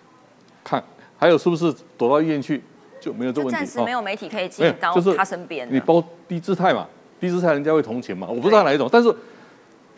[0.63, 0.81] 看，
[1.17, 2.61] 还有是不是躲到医院去
[2.99, 3.55] 就没有这问题？
[3.55, 5.67] 暂时没有媒体可以进到他身边。
[5.71, 6.85] 你包低姿态嘛，
[7.19, 8.27] 低姿态人家会同情嘛。
[8.29, 9.11] 我不知道哪一种，但是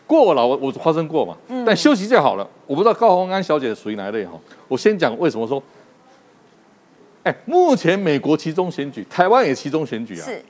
[0.06, 1.36] 过了我我发生过嘛。
[1.66, 2.48] 但休息就好了。
[2.66, 4.32] 我不知道高宏安小姐属于哪一类哈。
[4.66, 5.62] 我先讲为什么说，
[7.22, 10.24] 哎，目前美国其中选举，台湾也其中选举啊。
[10.24, 10.42] 是。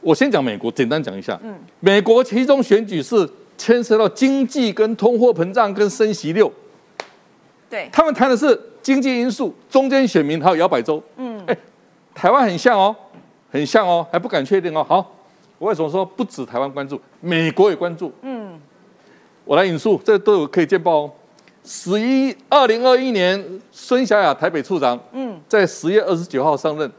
[0.00, 1.38] 我先讲美国，简单讲一下。
[1.42, 1.54] 嗯。
[1.80, 3.28] 美国其中选举是。
[3.60, 6.50] 牵涉到经济跟通货膨胀跟升息六，
[7.68, 11.54] 对他们谈的是经济因素，中间选民还有摇摆州，嗯，哎，
[12.14, 12.96] 台湾很像哦，
[13.52, 14.82] 很像哦，还不敢确定哦。
[14.82, 15.14] 好，
[15.58, 18.10] 我为什么说不止台湾关注，美国也关注？
[18.22, 18.58] 嗯，
[19.44, 21.12] 我来引述，这都有可以见报哦。
[21.62, 26.90] 十一二零二一年，孙小雅台北处长，嗯，在十月二十九号上任，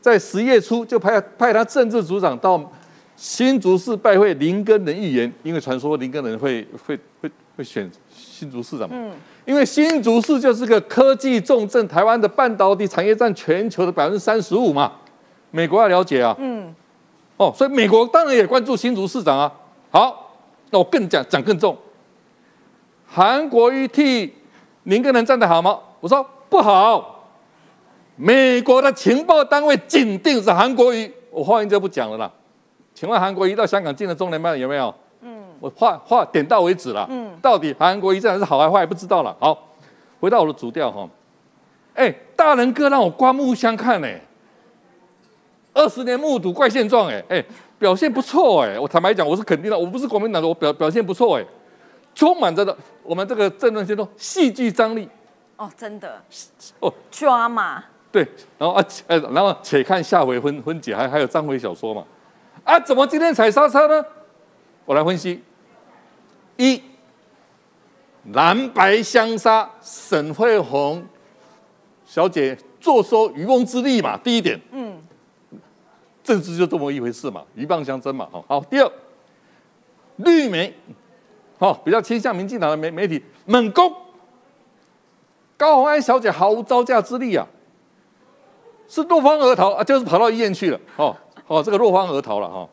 [0.00, 2.72] 在十月初就派派他政治组长到。
[3.16, 8.94] 新竹市拜会林根人议员，因为传说林根人会会会会选新竹市长嘛。
[8.96, 9.10] 嗯。
[9.46, 14.92] 因为新竹市就是个科技重镇，台湾的半导体产业占全球的百分之三十五嘛。
[15.50, 16.36] 美国要了解啊。
[16.38, 16.74] 嗯。
[17.38, 19.52] 哦，所以美国当然也关注新竹市长啊。
[19.90, 20.36] 好，
[20.70, 21.76] 那我更讲讲更重。
[23.06, 24.34] 韩国瑜替
[24.82, 25.78] 林根人站得好吗？
[26.00, 27.28] 我说不好。
[28.16, 32.30] 美国的情报单位紧盯着韩国瑜，我话音就不讲了啦。
[32.96, 34.92] 请问韩国一到香港进了中联办有没有？
[35.20, 37.06] 嗯，我话话点到为止了。
[37.10, 39.36] 嗯，到底韩国一战是好还坏不知道了。
[39.38, 39.68] 好，
[40.18, 41.06] 回到我的主调哈。
[41.94, 44.08] 哎，大人哥让我刮目相看呢。
[45.74, 47.44] 二十年目睹怪现状哎哎，
[47.78, 48.80] 表现不错哎。
[48.80, 51.44] 我坦白讲，我是肯定的，我不是国民党的，我表表现不错哎，
[52.14, 55.06] 充满着的我们这个政论先说戏剧张力。
[55.58, 56.18] 哦，真的。
[56.80, 57.84] 哦，抓嘛。
[58.10, 58.26] 对，
[58.56, 62.02] 然后啊，呃，然后且看下回分分解，还还有章回小说嘛。
[62.66, 64.04] 啊，怎么今天踩刹车呢？
[64.84, 65.40] 我来分析：
[66.56, 66.82] 一，
[68.32, 71.06] 蓝白相杀，沈惠红
[72.04, 74.16] 小姐坐收渔翁之利嘛。
[74.16, 75.00] 第一点，嗯，
[76.24, 78.28] 政治就这么一回事嘛，鹬蚌相争嘛。
[78.32, 78.60] 好，好。
[78.62, 78.92] 第二，
[80.16, 80.74] 绿媒，
[81.58, 83.94] 好，比较倾向民进党的媒媒体猛攻
[85.56, 87.46] 高虹安小姐，毫无招架之力啊，
[88.88, 90.80] 是落荒而逃啊，就是跑到医院去了。
[90.96, 91.16] 哦。
[91.46, 92.68] 哦，这个落荒而逃了哈。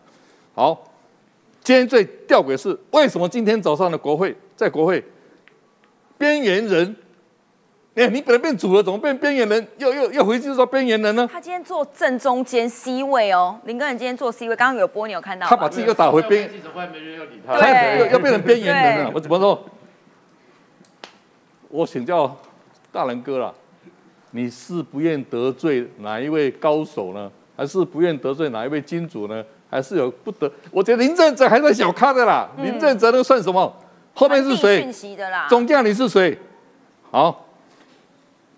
[0.55, 0.83] 好，
[1.63, 5.03] 今天最吊诡是，为什么今天早上的国会在国会
[6.17, 6.95] 边缘人？
[7.95, 9.67] 哎，你本来变主了，怎么变边缘人？
[9.77, 11.29] 又又又回去说边缘人呢？
[11.31, 15.45] 他今天坐正中间 C 位哦，林哥，你今天坐 C 位，刚刚有播，你有看到？
[15.45, 19.11] 他把自己又打回边，记者会没人要理他，对，又变成边缘人了。
[19.13, 19.63] 我怎么说？
[21.69, 22.35] 我请教
[22.91, 23.53] 大人哥了，
[24.31, 27.31] 你是不愿得罪哪一位高手呢？
[27.55, 29.43] 还是不愿得罪哪一位金主呢？
[29.69, 30.51] 还是有不得？
[30.69, 32.47] 我觉得林正哲还算小咖的啦。
[32.57, 33.75] 林正哲那算什么？
[34.13, 34.87] 后面是谁？
[35.49, 36.37] 总将领是谁？
[37.09, 37.47] 好，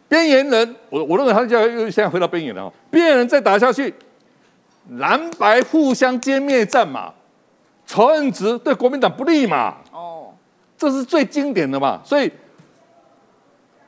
[0.10, 2.72] 边缘人，我我认为他就要又现在回到边缘了。
[2.92, 3.94] 边缘人再打下去，
[4.98, 7.14] 蓝白互相歼灭战嘛，
[7.86, 9.76] 仇恨值对国民党不利嘛。
[9.94, 10.34] 哦，
[10.78, 12.02] 这是最经典的嘛。
[12.04, 12.30] 所以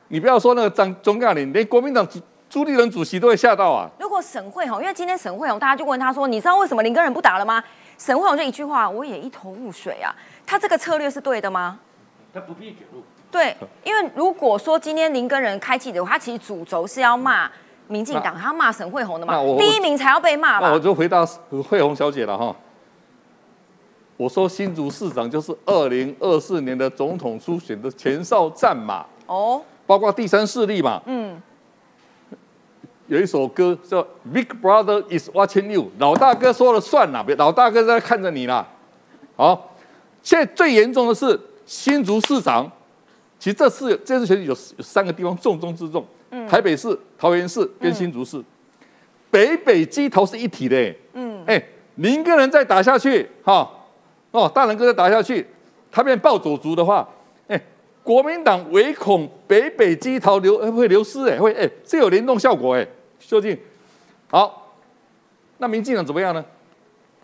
[0.08, 2.06] 你不要说那个张中将领连国民党。
[2.48, 3.90] 朱立伦主席都会吓到啊！
[4.00, 7.62] 如果沈惠宏，因为今天沈惠宏，大家就问他说：“你知道为什么林根人不打了吗？”
[7.98, 10.14] 沈惠宏就一句话：“我也一头雾水啊。”
[10.46, 11.78] 他这个策略是对的吗？
[12.32, 13.02] 他不必卷入。
[13.30, 17.50] 对，因为如果说今天林根人开记者会，他其实主轴是要骂
[17.86, 20.72] 民进党，他骂沈惠宏的嘛，第一名才要被骂吧？
[20.72, 21.26] 我就回答
[21.68, 22.56] 惠宏小姐了哈。
[24.16, 31.40] 我说新竹市长就是二零二四年的总统初选的前哨战马哦，包括第三势力嘛，嗯。
[33.08, 34.02] 有一首歌叫
[34.32, 38.66] 《Big Brother is watching you》，老大哥说了算了，老大哥在看着你啦。
[39.34, 39.74] 好，
[40.22, 42.70] 现在最严重的是新竹市长，
[43.38, 46.04] 其实这次这次选举有有三个地方重中之重，
[46.46, 48.42] 台北市、桃园市跟新竹市，
[49.30, 50.94] 北北基头是一体的。
[51.14, 51.62] 嗯，哎，
[51.94, 53.70] 你一个人再打下去，哈，
[54.32, 55.46] 哦，大人哥再打下去，
[55.90, 57.08] 他变暴走族的话，
[57.46, 57.58] 哎，
[58.02, 62.86] 国民党唯恐北北基头流会流失，哎，会哎，这有联动效果，哎。
[63.28, 63.56] 究竟
[64.30, 64.72] 好，
[65.58, 66.42] 那民进党怎么样呢？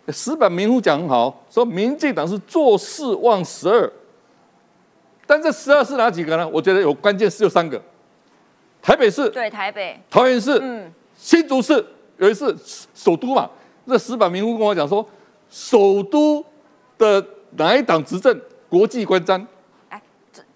[0.08, 3.90] 石板民夫讲很好，说民进党是做事忘十二，
[5.26, 6.46] 但这十二是哪几个呢？
[6.46, 7.80] 我觉得有关键是有三个：
[8.82, 11.82] 台北市、对台北、桃园市、嗯、新竹市，
[12.18, 12.54] 有一次
[12.94, 13.50] 首都嘛。
[13.86, 15.06] 这石板民夫跟我讲说，
[15.48, 16.44] 首都
[16.98, 18.38] 的哪一党执政，
[18.68, 19.42] 国际观瞻。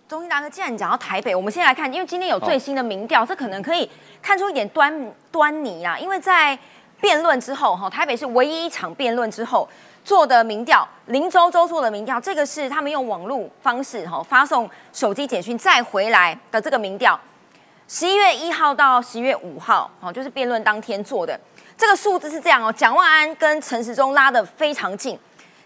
[0.08, 3.88] 哎，中兴大哥，既然你讲到台北，我们先来看，因为今天有最新的民调，这可能可以
[4.22, 5.98] 看出一点端端倪啊。
[5.98, 6.58] 因为在
[6.98, 9.68] 辩论之后，哈，台北是唯一一场辩论之后
[10.02, 17.18] 做的民调，林周周做的民调，这个是他们用网络方式，哈，发送手机简讯再回来的这个民调，
[17.86, 21.38] 十一月一号到十一月五号，哦，就是辩论当天做的，
[21.76, 25.18] 这个数字是这样哦，蒋万安跟陈时中拉得非常近，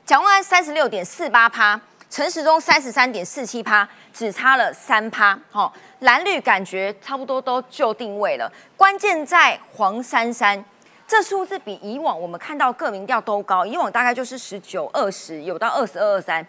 [0.04, 1.80] 蒋万安三十六点四八趴，
[2.12, 10.62] 陈时中三十三点四七趴，只差了三趴，哦，蓝绿感觉差不多都就定位了，关键在黄珊珊。
[11.08, 16.46] 这数字比以往我们看到各民调都高，以往大概就是十九、二十，有到二十二、二三。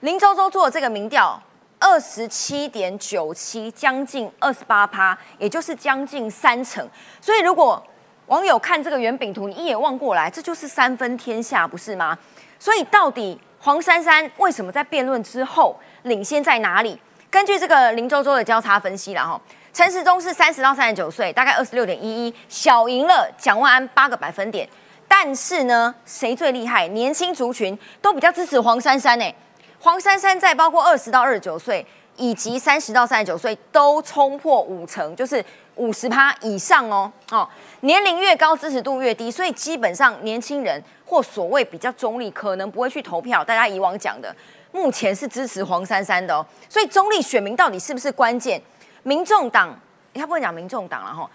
[0.00, 1.42] 林周周做的这个民调，
[1.78, 6.86] 二十七点九七，将近二十八趴，也就是将近三成。
[7.18, 7.82] 所以如果
[8.26, 12.18] 网友看这个圆饼图，你一眼望过来，这就是三分天下，不是吗？
[12.58, 16.98] 所以到底黄珊珊为什么在辩论之后领先在哪里？
[17.30, 19.40] 根据这个林周周的交叉分析了哈。
[19.72, 24.68] 陈时中是三十到三十九岁，大概二十六点一一，小赢了蒋万安八个百分点。
[25.06, 26.88] 但是呢，谁最厉害？
[26.88, 29.32] 年轻族群都比较支持黄珊珊呢。
[29.78, 31.86] 黄珊珊在包括二十到二十九岁
[32.16, 35.42] 以及三十到三十九岁都冲破五成，就是
[35.76, 37.10] 五十趴以上哦。
[37.30, 37.48] 哦，
[37.80, 43.44] 年龄越高，支持度越低，所以基本上年轻人或所谓比较中立，可能不会去投票。
[43.44, 44.34] 大家以往讲的，
[44.72, 46.44] 目前是支持黄珊珊的哦。
[46.68, 48.60] 所以中立选民到底是不是关键？
[49.02, 49.76] 民众党，
[50.14, 51.28] 他不会讲民众党了哈。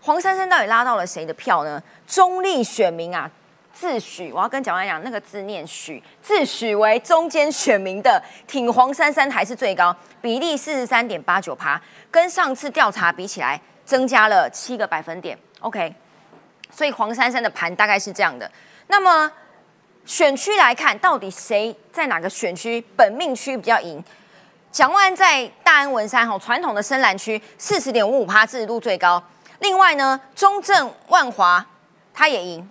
[0.00, 1.82] 黄珊珊到底拉到了谁的票呢？
[2.06, 3.28] 中立选民啊，
[3.72, 11.80] 自诩我要跟蒋万讲，那个字念许，自诩为中间选民的挺黄珊珊还是最高，比例四十三点八九趴，
[12.12, 15.36] 跟上次调查比起来增加了七个百分点。
[15.60, 15.94] OK，
[16.70, 18.50] 所以黄珊珊的盘大概是这样的。
[18.88, 19.32] 那么
[20.04, 24.04] 选区来看，到底谁在哪个选区本命区比较赢？
[24.70, 29.22] 蒋万在大安文山吼传统的深蓝区四十点五五趴支持度最高。
[29.60, 31.64] 另外呢，中正万华
[32.12, 32.68] 他也赢。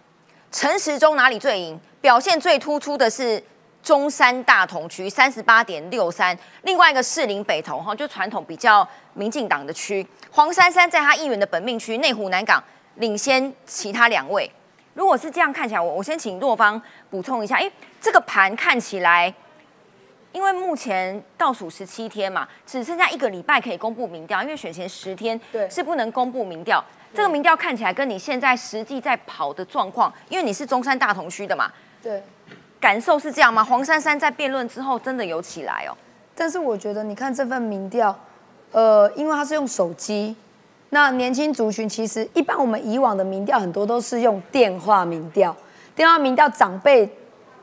[0.52, 1.80] 陈时中哪里最赢？
[2.00, 3.44] 表现最突出的是
[3.82, 6.38] 中山大同区三十八点六三。
[6.64, 10.06] 另外一个士林北投哈，就传统比较民进党的区。
[10.32, 12.64] 黄珊珊在他议员的本命区内湖南港
[12.96, 14.50] 领先其他两位。
[14.94, 17.72] 如果是这样看起来，我我先请若芳补充一下，哎，
[18.02, 19.34] 这个盘看起来。
[20.34, 26.84] 因为目前倒数十七天嘛，只剩下一个礼拜可以公布民调，因为选前十天是不能公布民调。
[27.16, 31.72] 这个民调看起来跟你现在实际在跑的状况，因为你是中山大同区的嘛，
[32.04, 32.22] 对，
[32.80, 33.64] 感受是这样吗？
[33.64, 35.96] 黄珊珊在辩论之后真的有起来哦。
[36.36, 38.16] 但是我觉得你看这份民调，
[38.72, 40.36] 呃，因为它是用手机，
[40.90, 45.56] 那年轻族群其实一般我们以往的民调很多都是用电话民调，
[45.96, 47.10] 电话民调长辈。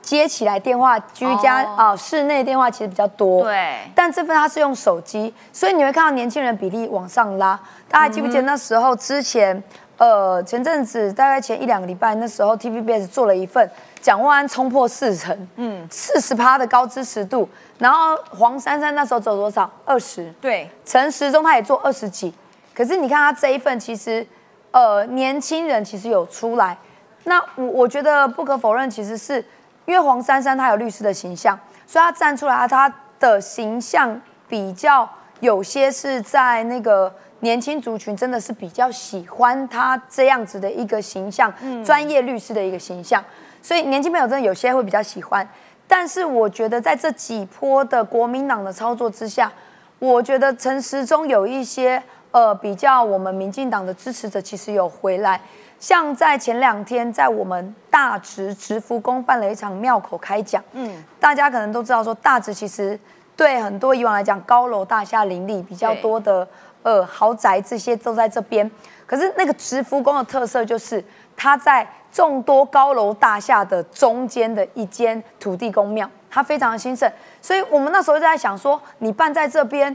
[0.04, 3.44] 接起来电话，居家啊，室内电话其实比较多。
[3.44, 3.78] 对。
[3.94, 7.58] 但这份它是用手机，所以你会看到年轻人比例往上拉。
[7.88, 9.64] 大家记不记得那时候之前，
[9.96, 13.66] 呃，前阵子大概前一两个礼拜，那时候 TVBS 做了一份
[14.04, 17.48] 蒋万安冲破四成，嗯，四十趴的高支持度。
[17.78, 19.70] 然后黄珊珊那时候走多少？
[19.86, 20.30] 二十。
[20.42, 20.68] 对。
[20.84, 22.30] 陈时中他也做二十几，
[22.74, 24.26] 可是你看他这一份，其实
[24.72, 26.76] 呃，年轻人其实有出来。
[27.22, 29.42] 那我我觉得不可否认，其实是。
[29.86, 32.90] 因为黄珊珊她有律师的形象，所以她站出来，她
[33.20, 35.06] 的形象比较
[35.40, 41.52] 有些是在那个年轻族群真的是比较喜欢她这样子的一个形象，
[41.84, 43.22] 专业律师的一个形象，
[43.64, 45.48] 所以年轻朋友真的有些会比较喜欢。
[45.88, 49.50] 但是我觉得在这几波的国民党的操作之下，
[49.98, 55.40] 我觉得陈时中有一些呃比较我们民进党的支持者其实有回来。
[55.80, 62.98] 像在前两天，在我们大直直福宫办了一场庙口开讲，嗯，大家可能都知道说，大直其实
[63.34, 66.46] 对很多以往来讲，高楼大厦林立，比较多的
[66.82, 68.70] 呃豪宅这些都在这边。
[69.06, 71.04] 可是那个直福宫的特色就是，
[71.36, 77.12] 它在众多高楼大厦的中间的一间土地公庙，它非常的兴盛。
[77.42, 79.94] 所以我们那时候就在想说，你办在这边，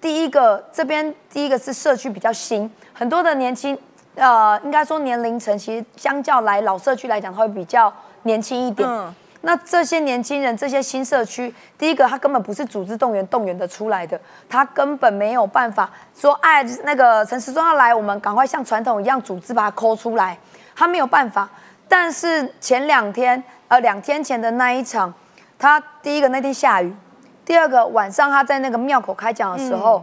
[0.00, 3.78] 第一个这边第一个是社区比较新，很多的年轻。
[4.14, 7.92] 呃，应该说年龄层其实相较来老社区来讲，它会比较
[8.22, 8.88] 年轻一点。
[8.88, 20.38] 嗯，那这些年轻人，这些新社区，第一个他根本不是组织动员动员的出来的，他根本没有办法说，哎，那个陈时中要来，我们赶快像传统一样组织把他抠出来，
[20.74, 21.48] 他没有办法。
[21.88, 25.12] 但是前两天，呃，两天前的那一场，
[25.58, 26.94] 他第一个那天下雨，
[27.44, 30.02] 第二个晚上他在那个庙口开讲的时候，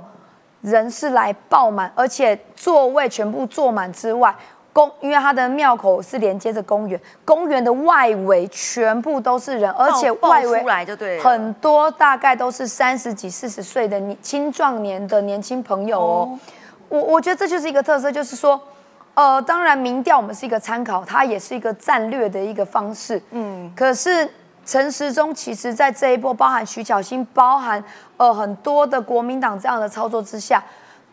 [0.62, 4.36] 人是来爆满，而且座位全部坐满之外，
[4.72, 10.64] 公因为他的庙口是连接着公园，公园的外围全部都是人，而且外围
[11.24, 16.40] 很多大概都是三十几、四十岁的年青壮年的年轻朋友哦。
[16.88, 18.60] 我我觉得这就是一个特色，就是说，
[19.20, 23.22] 呃，当然民调我们是一个参考，它也是一个战略的一个方式。
[23.32, 24.26] 嗯，可是
[24.66, 27.84] 陈时中其实在这一波，包含徐巧芯，包含
[28.16, 30.64] 呃很多的国民党这样的操作之下，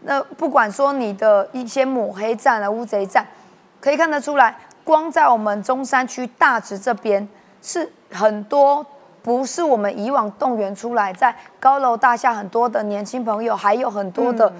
[0.02, 3.26] 那不管说你的一些抹黑战啊、乌贼战，
[3.80, 7.28] 可以看得出来，光在我们中山区大直这边
[7.60, 8.86] 是很多。
[9.20, 14.52] 不是我们以往动员出来，在高楼大厦很多的年轻朋友，还有很多的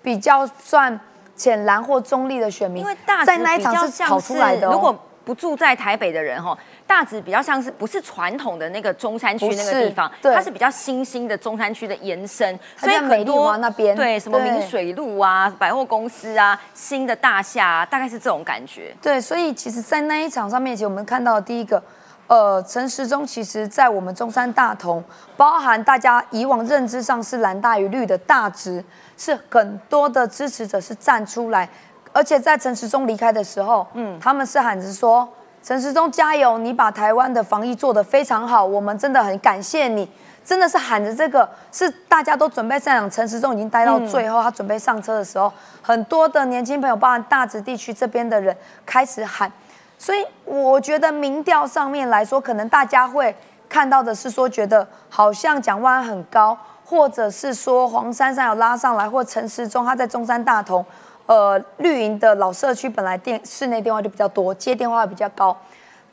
[0.00, 0.98] 比较算
[1.36, 4.72] 浅蓝或中立的选民，因为大直在那一场比较是跑像出来的、哦。
[4.72, 6.54] 如果不住在台北的人哈，
[6.86, 18.94] 大直比较像是不是传统的那个中山区那个地方，对它是比较新兴的中山区的延伸，它在美丽华那边对什么明水路啊、百货公司啊、新的大厦、啊，大概是这种感觉。
[19.00, 21.82] 对，所以其实，在那一场上面，其实我们看到第一个，
[22.26, 25.02] 呃，陈时中其实在我们中山大同，
[25.38, 28.84] 包含大家以往认知上是蓝大于绿的大直，
[29.16, 31.68] 是很多的支持者是站出来，
[32.12, 35.28] 而且在陈时中离开的时候，嗯，他们是喊着说。
[35.62, 36.58] 陈时中加油！
[36.58, 40.06] 你把台湾的防疫做得非常好，我们真的很感谢你。
[40.44, 43.10] 真的是喊着这个，是大家都准备上场。
[43.10, 45.50] 陈时中已经待到最后，他准备上车的时候，
[45.80, 48.54] 很多的年轻朋友，包含大直地区这边的人
[48.84, 49.50] 开始喊。
[49.96, 53.34] 所以我觉得民调上面来说，可能大家会
[53.66, 56.54] 看到的是说，觉得好像蒋万安很高，
[56.94, 60.84] 或者是说黄珊珊有拉上来，或陈时中他在中山大同。
[61.26, 65.56] 呃，绿营的老社区本来电室内电话就比较多，接电话比较高，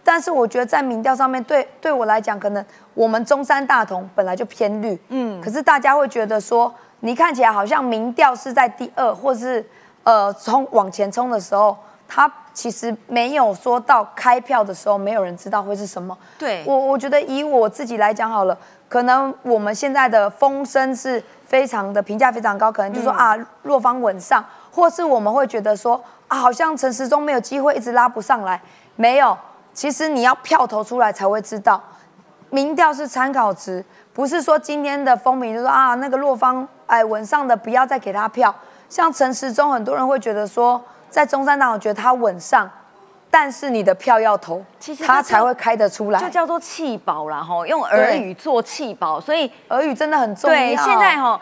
[0.06, 9.66] 但是我觉得在民调上面对对我来讲，可能我们中山大同本来就偏绿，嗯，可是大家会觉得说，你看起来好像民调是在第二，或是
[10.04, 11.78] 呃冲往前冲的时候，
[12.08, 16.18] 他其实没有说到开票的时候，没有人知道会是什么。
[16.40, 18.58] 对我我觉得以我自己来讲好了，
[18.92, 23.34] 可能我们现在的风声是非常的评价非常高，可能就说、啊
[23.64, 24.44] 若方稳上。
[24.70, 28.62] 或是我们会觉得说啊，好像陈时中没有机会，一直拉不上来。
[28.98, 29.38] 没有，
[29.74, 31.82] 其实你要票投出来才会知道，
[32.50, 33.82] 民调是参考值，
[34.12, 38.54] 不是说今天的风评就说啊，那个若方哎稳上的不要再给他票。
[38.90, 42.70] 像陈时中，很多人会觉得说，在中山党，我觉得他稳上，
[43.32, 46.20] 但是你的票要投，其实这他才会开得出来。
[46.20, 50.56] 就叫做弃保啦，哈，用耳语做弃保，所以俄语真的很重要。
[50.56, 51.42] 对现在哈。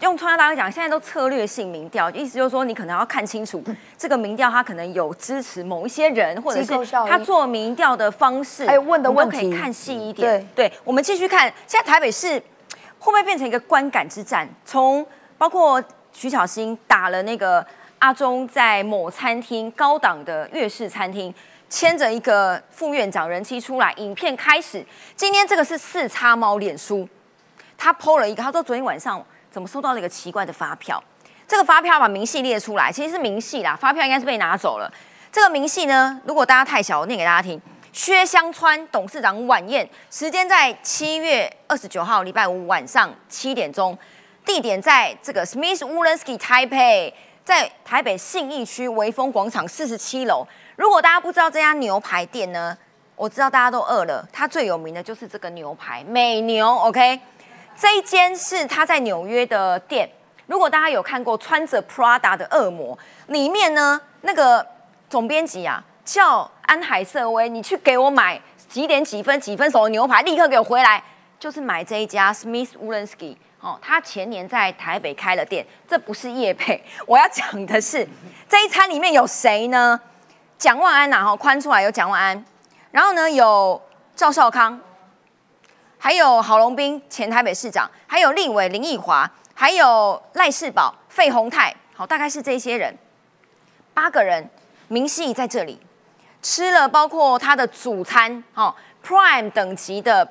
[0.00, 3.62] 用川大哥讲，现在都策略性民调，意思就是说，你可能要看清楚
[3.98, 10.42] 这个民调，他可能有支持某一些人，或者是他做民调的方式，还有问的问题都可以看细一点。
[10.54, 12.30] 对对，我们继续看，现在台北市
[12.98, 14.48] 会不会变成一个观感之战？
[14.64, 15.06] 从
[15.36, 17.62] 包括徐巧芯打了那个
[18.00, 21.32] 阿中在某餐厅高档的粤式餐厅。
[21.72, 24.84] 牵着一个副院长人妻出来，影片开始。
[25.14, 27.08] 今天这个是四叉猫脸书，
[27.78, 31.00] 他 PO 了一个，他说昨天晚上怎么收到了一个奇怪的发票？
[31.46, 34.92] 这个发票把明细列出来，其实是明细啦，发票应该是被拿走了。
[35.30, 37.62] 这个明细呢，如果大家太小，我念给大家听。
[37.92, 43.96] 薛香川董事长晚宴时间在七月二十九号礼拜五晚上七点钟，
[44.44, 47.12] 地点在这个 Smith Wollensky Taipei，
[47.50, 50.46] 在台北信义区维风广场四十七楼。
[50.76, 52.78] 如果大家不知道这家牛排店呢，
[53.16, 57.18] 我知道大家都饿了，它最有名的就是这个牛排美牛，OK。
[57.76, 60.08] 这一间是他在纽约的店。
[60.46, 62.96] 如果大家有看过穿着 Prada 的恶魔，
[63.26, 64.64] 里面呢那个
[65.08, 71.02] 总编辑啊叫安海瑟薇，你去给我买几点几分几分熟的牛排，立刻给我回来，
[71.40, 73.36] 就是买这一家 Smith Wollensky。
[73.60, 76.82] 哦，他前年在台北开了店，这不是叶配。
[77.06, 78.06] 我要讲的是
[78.48, 80.00] 这一餐里面有谁呢？
[80.58, 82.44] 蒋万安呐，哈，宽出来有蒋万安，
[82.90, 83.80] 然后呢有
[84.16, 84.80] 赵少康。
[86.02, 92.96] 还有郝龙斌前台北市长，还有立委林奕华，还有赖世宝、费鸿泰，好，大概是这些人，
[93.92, 94.48] 八个人，
[94.88, 95.78] 明细在这里
[96.40, 98.74] 吃了，包括他的主餐，哈
[99.06, 100.26] ，Prime 等级的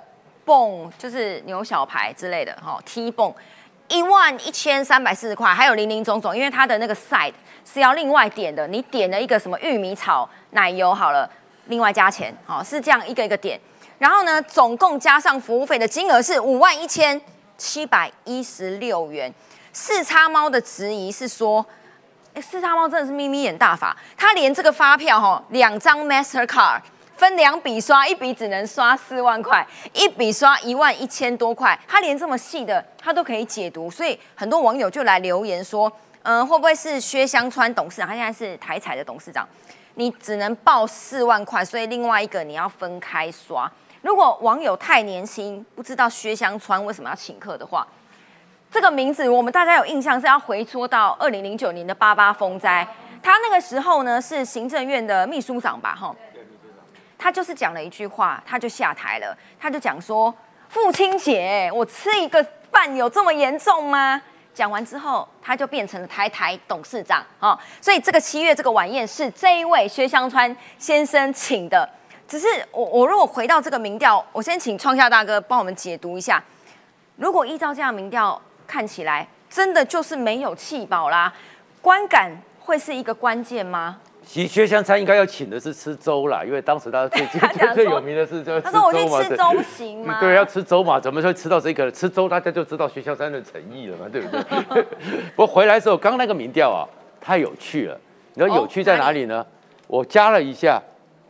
[0.50, 3.32] 泵，就是牛小排之类的，哈，T 泵，
[3.88, 7.34] 一万一千三百四十块，还有零零总总，因为它的那个 side
[7.64, 11.30] 是要另外点的，你点了一个什么玉米炒奶油好了，
[11.68, 13.60] 另外加钱，好，是这样一个一个点。
[14.00, 17.22] 然后呢，总共加上服务费的金额是五万一千
[17.56, 19.32] 七百一十六元。
[19.72, 21.64] 四叉猫的质疑是说，
[22.42, 26.82] 四叉猫真的是眯眯眼大法，他连这个发票哈，两张 Master Card
[27.20, 31.78] 分两笔刷，一笔只能刷四万块，一笔刷一万一千多块。
[31.86, 35.92] 他连这么细的他都可以解读，所以很多网友就来留言说，
[36.24, 38.08] 嗯，会不会是薛香川董事长？
[38.08, 39.46] 他现在是台彩的董事长，
[39.96, 43.70] 你只能报四万块，所以另外一个你要分开刷。
[44.02, 47.86] 如果网友太年轻，不知道薛香川为什么要请客的话，
[48.72, 52.88] 这个名字我们大家有印象是要回戳到二零零九年的八八风灾，
[53.22, 56.16] 他那个时候呢是行政院的秘书长吧，哈。
[57.20, 59.38] 他就是讲了一句话，他就下台了。
[59.60, 60.34] 他就讲说
[60.70, 64.20] ：“父亲节，我吃一个饭有这么严重吗？”
[64.56, 67.60] 讲完之后，他就变成了台台董事长啊。
[67.82, 71.88] 所以这个七月这个晚宴是这一位薛香川先生请的。
[72.28, 76.42] 只是我我如果回到这个民调，我先请创下大哥帮我们解读一下。
[77.18, 81.34] 如果依照这样民调看起来，真的就是没有气饱啦，
[81.82, 84.00] 观感会是一个关键吗？
[84.32, 90.20] 其实薛香餐应该要请的是吃粥啦，因为当时他最 最最有名的是就他说我去吃粥不行吗？
[90.22, 91.92] 对，要吃粥嘛，怎么会吃到这个？
[91.92, 94.84] 吃粥大家就知道薛香餐的诚意了嘛，对不对？
[95.36, 96.86] 不过回来的时候，刚那个民调啊，
[97.20, 98.00] 太有趣了。
[98.36, 99.44] 你知道有趣在哪里呢？
[99.88, 100.80] 我加了一下，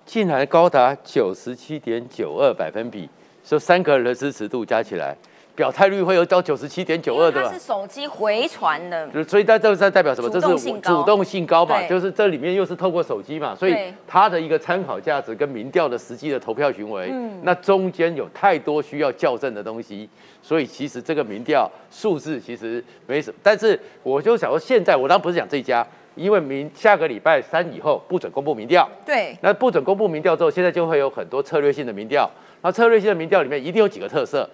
[0.06, 3.10] 竟然高达九十七点九二百分比，
[3.46, 5.16] 说三个人的支持度加起来。
[5.60, 10.30] 表态率会有到九十七点九二的，它是手机回传的，所以在这在代表什么？
[10.30, 10.48] 这是
[10.80, 11.86] 主动性高嘛？
[11.86, 13.76] 就是这里面又是透过手机嘛，所以
[14.08, 20.08] 它的一个参考价值跟民调的实际的投票行为，那中间有太多需要校正的东西，
[20.42, 23.38] 所以其实这个民调数字其实没什么。
[23.44, 25.86] 但是我就想说，现在我当然不是讲这一家，
[26.16, 32.32] 因为明下个礼拜三以后不准公布民调，对，那不准公布民调之后，现在就会有很多策略性的民调，
[32.62, 34.50] 那策略性的民调里面一定有几个特色。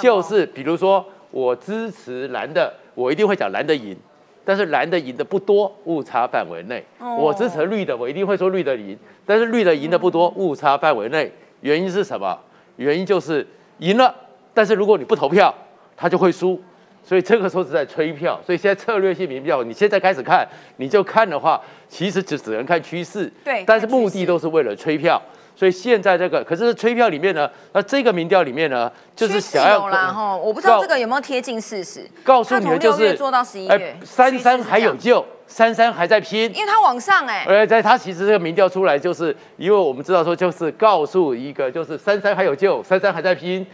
[0.00, 3.96] 就是比如说，我支持蓝的，我一定会讲蓝的赢，
[4.44, 6.84] 但是蓝的赢的不多，误差范围内。
[7.18, 11.32] 我支持绿的，我一定会说绿的赢，但是绿的赢的不多，误差范围内。
[11.62, 12.38] 原因是什么？
[12.76, 13.46] 原因就是
[13.78, 14.14] 赢了，
[14.54, 15.52] 但是如果你不投票，
[15.96, 16.60] 他就会输。
[17.02, 18.38] 所以这个时候是在吹票。
[18.44, 23.32] 所以现在策略性民调，你现在开始看，你就看的话，其实只只能看趋势。
[23.42, 25.20] 对，但是目的都是为了吹票。
[25.58, 32.08] 所以现在这个，可是吹票里面呢，那这个民调里面呢，就是想要啦哈，我不知道这个有没有贴近事实。
[32.22, 37.44] 告诉你的就是做到十一月，三三还有救，三三还在拼，因为他往上哎。
[37.48, 43.66] 而在他其实这个民调出来，就是因为我们知道说，就是告诉一个，就是珊珊还有救，珊珊还在拼，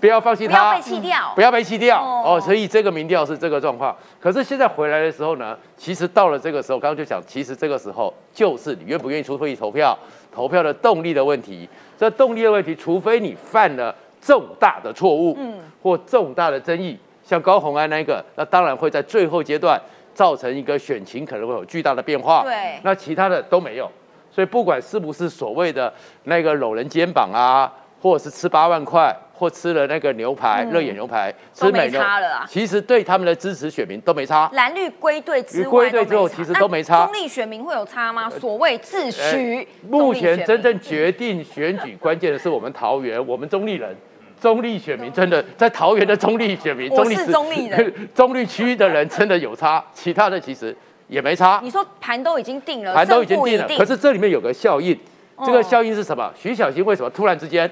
[0.00, 2.40] 不要放弃他，不要被弃掉，不要被弃掉哦。
[2.40, 3.94] 所以这个民调是这个状况。
[4.18, 9.98] 可是现在回来的时候呢，其实到了这个时候，刚刚就讲，其实这个时候就是你愿不愿意出会议投票。
[10.30, 19.80] 投票的动力的问题，这动力的问题，除非你犯了重大的错误，嗯，或重大的争议，像高红安那个，那当然会在最后阶段
[20.18, 23.88] 造成一个选情可能会有巨大的变化，对，那其他的都没有，
[24.32, 25.94] 所以不管是不是所谓的
[26.24, 29.16] 那个搂人肩膀啊，或者是吃八万块。
[29.38, 32.44] 或吃了那个牛排，热眼牛排，吃没差了啊。
[32.48, 34.50] 其实对他们的支持选民都没差。
[34.52, 37.06] 蓝绿归队之外，归队之后其实都没差。
[37.06, 38.28] 中立选民会有差吗？
[38.28, 43.96] 所谓自诩，目前真正决定选举关键的是我们桃园，我们中立人，
[44.40, 50.74] 中立选民真的在桃园的中立选民，我是中立人， 中立区的人真的有差， 其他的其实
[51.08, 51.60] 也没差。
[51.62, 54.98] 你说盘都已经定了，盘都已经定了，可是这里面有个效应，
[55.44, 56.32] 这个效应是什么？
[56.36, 57.70] 徐小新为什么突然之间？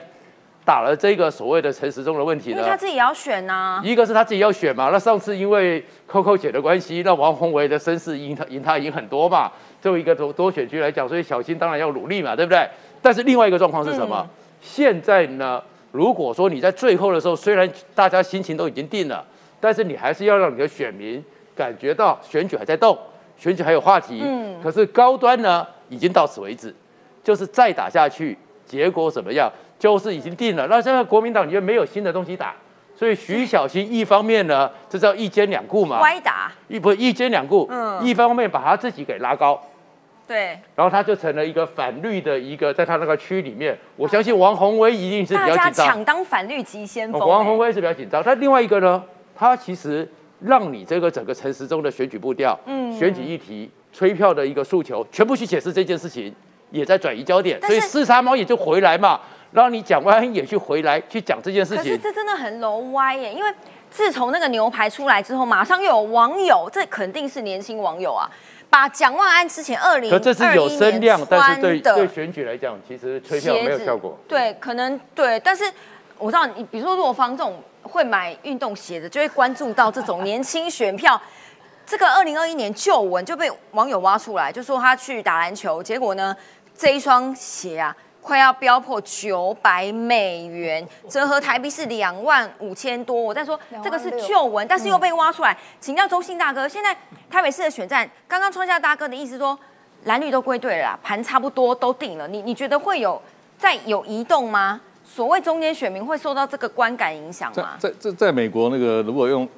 [0.64, 2.56] 打了这个所谓的陈时中的问题呢？
[2.56, 3.80] 因为他自己也要选呐。
[3.84, 9.52] 一个是他自己要选嘛，那上次因为 Coco 姐的关系，那王宏维的声势赢他赢他赢很多嘛。
[9.80, 12.68] 作为一个多多选区来讲，所以小新当然要努力嘛，对不对？
[13.00, 14.28] 但是另外一个状况是什么？
[14.60, 15.62] 现在呢，
[15.96, 19.24] 如果说你在最后的时候，虽然大家心情都已经定了，
[19.58, 21.24] 但是你还是要让你的选民
[21.56, 22.96] 感觉到选举还在动，
[23.38, 24.20] 选举还有话题。
[24.22, 24.60] 嗯。
[24.62, 26.74] 可是高端呢，已经到此为止，
[27.24, 28.36] 就是再打下去，
[28.66, 29.50] 结果怎么样？
[29.78, 32.54] 就是已经定了，那现在国民党因为没有新的东西打，
[32.94, 39.60] 所以徐小新一方面呢，这叫一兼两顾嘛，歪打，一不一兼两顾，嗯，一方面把他自己给拉高，
[40.26, 49.02] 对，然后他就成了一个反绿的一个，在他那个区里面，我相信王宏威一定是比较紧张，抢当反绿急先锋，王宏威是比较紧张，但另外一个呢，
[49.36, 50.08] 他其实
[50.40, 56.34] 让你这个整个城市中的选举步调，嗯，选举议题、催票的一个诉求，全部去解释这件事情，
[56.70, 59.20] 也在转移焦点，所以四杀猫也就回来嘛。
[59.52, 63.32] 让你讲完也去回来去讲这件事情，可是这真的很楼歪耶！
[63.32, 63.50] 因为
[63.88, 68.28] 自从那个牛排出来之后，马上又有网友，这肯定是年轻网友啊，
[68.68, 74.18] 把蒋万安之前二零可这是有声量，但是对对选举来讲，其实吹票没有效果。
[74.28, 75.64] 对，可能对，但是
[76.18, 81.20] 我知道你，比如说若方这种会买运动鞋的，就会关注到这种年轻选票。
[81.86, 86.36] 这个二零二一年旧闻就被网友挖出来，就说他去打篮球，结果呢
[86.76, 87.96] 这一双鞋啊。
[88.26, 93.14] 快要飙破九百美元，折合台币是两万五千多。
[93.14, 95.56] 我在说这个是旧闻，但是又被挖出来。
[95.80, 96.92] 请教周信大哥，现在
[97.30, 99.56] 台北市的选战，刚刚创下大哥的意思说
[100.06, 102.26] 蓝绿都归队了，盘差不多都定了。
[102.26, 103.22] 你你觉得会有
[103.56, 104.80] 再有移动吗？
[105.04, 107.76] 所谓中间选民会受到这个观感影响吗？
[107.78, 109.48] 在在在美国那个如果用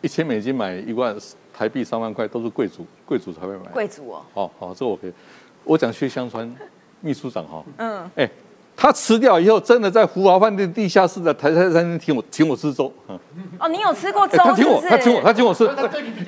[0.00, 1.14] 一千美金买一万
[1.52, 3.66] 台币三万块，都是贵族贵族才会买。
[3.70, 4.24] 贵族哦。
[4.32, 5.12] 好好，这我可以。
[5.64, 6.50] 我讲薛香川
[7.02, 8.28] 秘书长哈，嗯，哎，
[8.74, 12.90] 他辞掉以后，真的在福华饭店地下室的台菜餐厅请我请我吃粥。
[13.58, 14.38] 哦，你有吃过粥？
[14.38, 15.64] 他请我，他请我，他请我吃。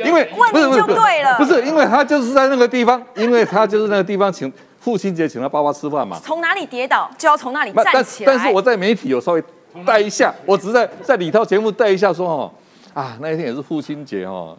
[0.05, 4.53] 因为问题就对了，不是因为他就是在那个地方，因为他就是那个地方请。
[4.81, 6.21] 父亲节请他爸爸吃饭嘛？
[6.23, 8.31] 从哪里跌倒就要从哪里站起来。
[8.31, 9.43] 但是我在媒体有稍微
[9.83, 12.53] 带一下，我只是在在里头节目带一下说哦，
[12.93, 14.55] 啊那一天也是父亲节哦，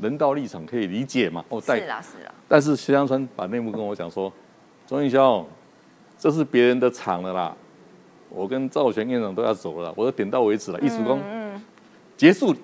[0.00, 1.44] 人道立场可以理解嘛。
[1.48, 2.30] 我带是啦是啦。
[2.46, 4.32] 但是徐香川把内幕跟我讲说，
[4.88, 5.44] 钟义兄，
[6.18, 7.54] 这是别人的场了啦，
[8.30, 11.20] 我跟赵璇院长都要走了，我说点到为止了，艺术工
[12.16, 12.54] 结束。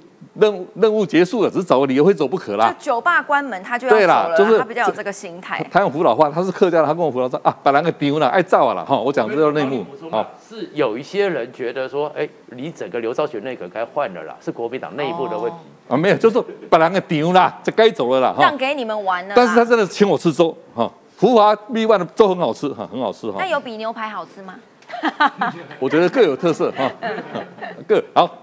[0.41, 2.73] 任务任务结束了，只是找个理由会走不可啦。
[2.73, 4.39] 就酒吧关门，他就要走了。
[4.39, 5.63] 就是他比较有这个心态。
[5.71, 8.99] 他用辅导话，他是客家的，他跟我辅导说啊，把那个丢了，爱造了哈。
[8.99, 15.59] 我讲这个内幕啊，是有一些人觉得说，哎，你整个刘少雪内阁该换了啦，是国民党内部的问题
[15.89, 18.35] 啊，没有，就是把那个丢了，这该走了啦。
[18.41, 19.35] 让给你们玩了。
[19.37, 23.37] 但是他真的请我吃粥哈，福华蜜万的粥很好吃哈，很好吃哈。
[23.39, 24.55] 那有比牛排好吃吗？
[25.81, 26.91] 我觉得各有特色哈，
[27.89, 28.39] 各好。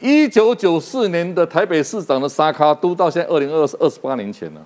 [0.00, 4.60] 一九九四年的台北市长的沙卡都到现在二零二二十八年前了。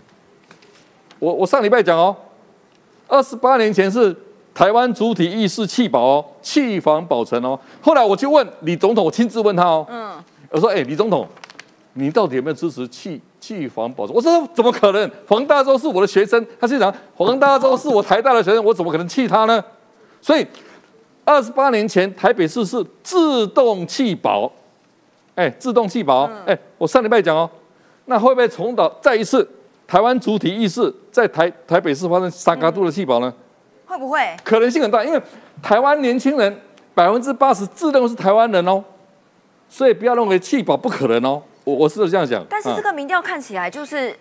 [1.18, 2.14] 我我上礼拜讲哦，
[3.08, 4.14] 二十八年前是
[4.54, 7.58] 台湾主体意识弃保哦，弃防保存哦。
[7.80, 10.12] 后来我去问李总统，我亲自问他哦，嗯，
[10.50, 11.26] 我说哎，李总统，
[11.94, 14.14] 你到底有没有支持弃弃房保存？
[14.14, 15.10] 我说怎么可能？
[15.28, 19.64] 黄大洲是我的学生，他是讲黄大洲是我台大的学生，我怎么可能弃他呢？
[20.20, 20.46] 所以
[21.24, 24.50] 二十八年前台北市是自动弃保。
[25.36, 26.30] 哎，自动弃保。
[26.46, 27.48] 哎，我上礼拜讲哦，
[28.04, 29.48] 那会不会重蹈再一次
[29.86, 33.32] 台湾主体意识在台台北市发生三高度的弃保呢？
[33.86, 34.36] 会不会？
[34.42, 35.22] 可能性很大，因为
[35.62, 36.60] 台湾年轻人
[36.94, 38.82] 百分之八十自认为是台湾人哦，
[39.68, 41.42] 所以不要认为弃保不可能哦。
[41.64, 42.44] 我我是这样讲。
[42.48, 44.14] 但是这个民调看起来就是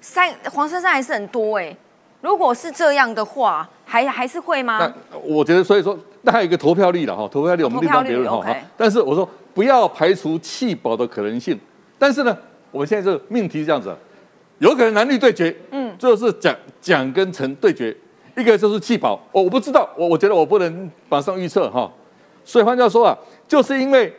[0.00, 1.76] 三黄珊珊还是很多哎，
[2.22, 4.78] 如果是这样的话，还还是会吗？
[4.80, 8.44] 那我觉得，所以说那还有一个投票率了哈，投票率我们另当别论哈。
[8.76, 9.28] 但是我说。
[9.56, 11.58] 不要排除弃保的可能性，
[11.98, 12.38] 但是呢，
[12.70, 13.90] 我们现在这个命题是这样子，
[14.58, 17.96] 有可能男女对决，嗯，就是蒋蒋跟陈对决，
[18.36, 21.90] 一个就是弃保，我我不知道，我我觉得我不能马上预测哈，
[22.44, 23.16] 所以换句话说啊，
[23.48, 24.14] 就是因为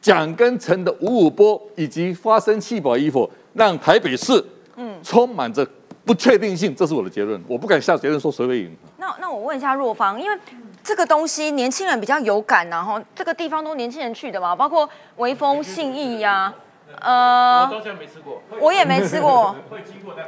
[0.00, 4.44] 蒋跟陈的五五波以及发生弃保衣服，让台北市
[4.76, 5.66] 嗯充满着
[6.04, 8.74] 不确定性，这是我的结论，我不敢下结论说谁会赢。
[8.98, 10.38] 那那我问一下若芳，因为。
[10.80, 16.54] 这个东西年轻人比较有感，然后这个地方都年轻人去的嘛，包括微风信义呀，
[17.00, 19.54] 呃，我到现在没吃过，我也没吃过，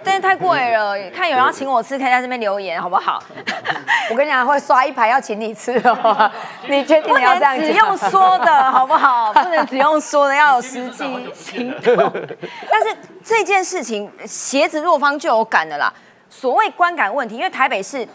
[0.04, 0.94] 但是太贵了。
[1.10, 3.22] 看有人要请我吃，可以在这边留言，好不好？
[4.10, 6.30] 我跟你讲，会刷一排要请你吃哦。
[6.68, 9.32] 你确定要这样只用说的好不好？
[9.34, 11.96] 不能只用说的，要有实际行动。
[12.70, 15.92] 但是这件事情，鞋子弱方就有感的啦。
[16.28, 18.06] 所谓观感问题，因为台北市。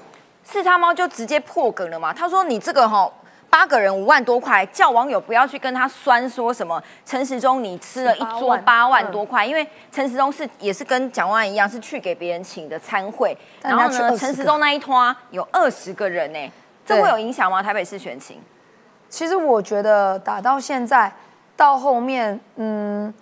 [0.48, 2.14] 四叉猫就直接破梗了嘛？
[2.14, 3.12] 他说：“你这个哈
[3.56, 6.84] 八个人五万多块，叫网友不要去跟他酸说什么。
[7.06, 13.36] 陈时中你吃了一桌八万多块，因为陈时中是也是跟蒋万安一样，是去给别人请的餐会。
[13.62, 16.52] 然后呢，陈时中那一拖有二十个人呢，
[16.86, 17.64] 这会有影响吗？
[17.64, 18.42] 台北市选情？
[19.08, 21.10] 其实我觉得打到现在
[21.56, 23.14] 到后面，嗯，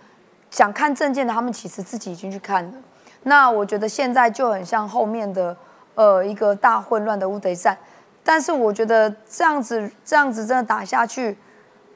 [0.50, 2.74] 想看证件的他们其实自己已经去看了。
[3.22, 5.56] 那我觉得现在就很像后面的。”
[5.96, 7.78] 呃，一个大混乱的乌贼战，
[8.24, 11.38] 但是我觉得这样子这样子真的打下去，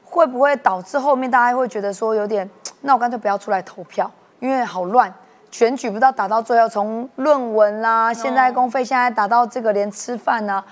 [0.04, 2.48] 会不会导致后面大家会觉得说有点，
[2.82, 5.12] 那我干脆不要出来投票，因为好乱，
[5.50, 10.62] 选举不知道打到最后，从论文啦，现在公费，现在打到这个连吃饭呢，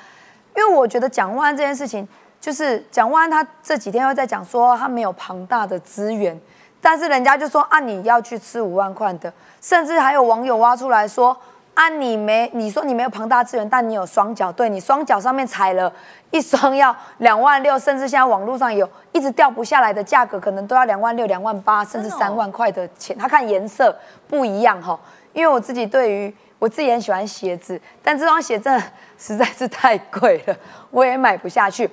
[0.55, 2.07] 因为我觉得蒋万安这件事情，
[2.39, 6.39] 就是蒋万安他这几天又在讲说他没有庞大的资源，
[6.83, 9.33] 但是人家就说啊你要去吃五万块的，
[9.63, 11.35] 甚至还有网友挖出来说。
[11.77, 15.93] 啊，你没你说你没有庞大资源，但你有双脚，对你双脚上面踩了
[16.31, 23.17] 一双要两万六，甚至现在网络上有一直掉不下来的价格，可能都要两万六、两万八，甚至三万块的钱。
[23.19, 23.95] 他看颜色
[24.27, 24.99] 不一样哈，
[25.35, 28.83] 因为我自己对于我自己很喜欢鞋子，但这双鞋真的
[29.19, 30.57] 实在是太贵了，
[30.91, 31.91] 我也买不下去。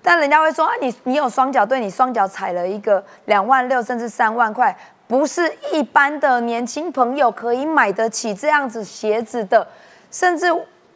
[0.00, 4.76] 但人家会说啊，你你有双脚，对你双脚踩了一个两万六，甚至三万块。
[5.06, 9.66] 不是一般的年轻朋友可以买得起这样子鞋子的，
[10.10, 10.46] 甚至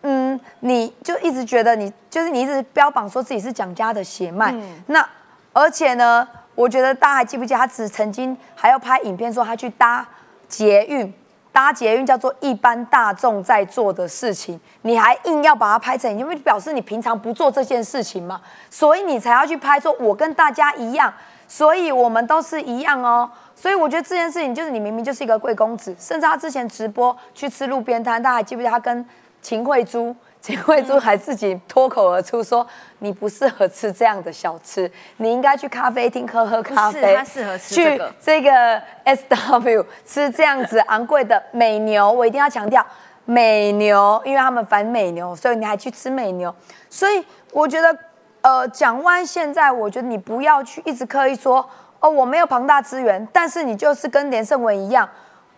[0.02, 4.54] 嗯，你就一直觉得你就是你一直标榜说自己是蒋家的血脉，
[4.86, 5.06] 那
[5.52, 10.06] 而且呢，我觉得大家还记不记得他只曾经还要拍影片说他去搭
[10.48, 11.12] 捷运，
[11.52, 18.40] 搭捷运叫做一般大众在做的事情，你还硬要把它拍成，因为表示你平常不做这件事情嘛，
[18.70, 21.12] 所以你才要去拍说我跟大家一样，
[21.46, 23.28] 所以我们都是一样哦。
[23.56, 29.04] 所以我觉得这件事情就是你明明就是一个贵公子，甚至他之前直播去吃路边摊，大家还记不记得他跟
[29.42, 30.14] 秦惠珠？
[30.40, 32.66] 秦慧珠还自己脱口而出说
[33.00, 38.14] ：“你不适合吃这样的小吃，你应该去咖啡厅喝喝咖啡。”他适合吃这个。
[38.20, 42.84] 这个 S W 吃这样子昂贵的美牛，我一定要强调
[43.24, 46.54] 美牛，因为他们反美牛，所以你还去吃美牛。
[46.88, 47.98] 所以我觉得，
[48.40, 51.68] 呃，蒋万现在，我觉得你不要去一直刻意说。
[52.00, 55.08] 哦，我没有庞大资源，但是你就是跟连胜文一样，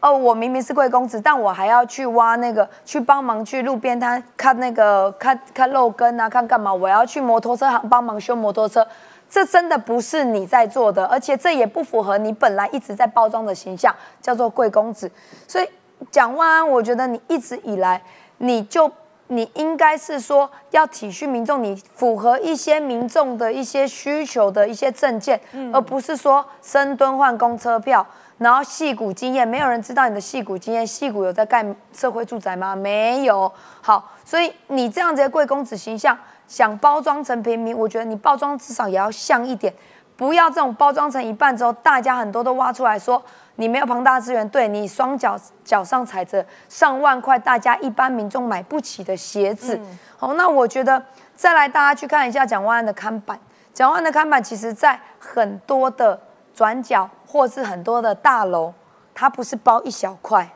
[0.01, 6.73] 哦，我明明是贵公子，但我还要去挖那个，去帮忙去路边摊看那个看看肉根啊，看干嘛？
[6.73, 8.87] 我要去摩托车行帮忙修摩托车，
[9.29, 15.11] 这真的不是你在做的，而且这也不符合你本来一直在包装的形象，叫做贵公子。
[15.47, 15.69] 所以
[16.11, 18.03] 蒋万安，我觉得你一直以来
[18.39, 18.91] 你就。
[19.33, 25.41] 你应该是说要体恤民众，你符合一些民众的一些需求的一些证件，
[25.73, 28.05] 而不是说深蹲换公车票，
[28.41, 31.63] 然后戏骨经验，没有人知道你的戏骨经验，戏骨有在盖
[31.93, 32.75] 社会住宅吗？
[32.75, 33.53] 没有。
[33.83, 36.17] 好，所以你这样子的贵公子形象，
[36.49, 39.75] 想包装成平民，我觉得你包装至少也要像一点，
[40.17, 43.23] 不要这种包装成一半之后，大家很多都挖出来说。
[43.57, 49.79] 你没有庞大资源，对你双脚脚上踩着上万块，大家一般民众买不起的鞋子。
[50.17, 51.05] 好，那我觉得
[51.37, 53.39] 再来大家去看一下蒋万安的看板。
[53.75, 56.19] 蒋万安的看板，其实在很多的
[56.61, 58.71] 转角或是很多的大楼，
[59.15, 60.47] 它不是包一小块，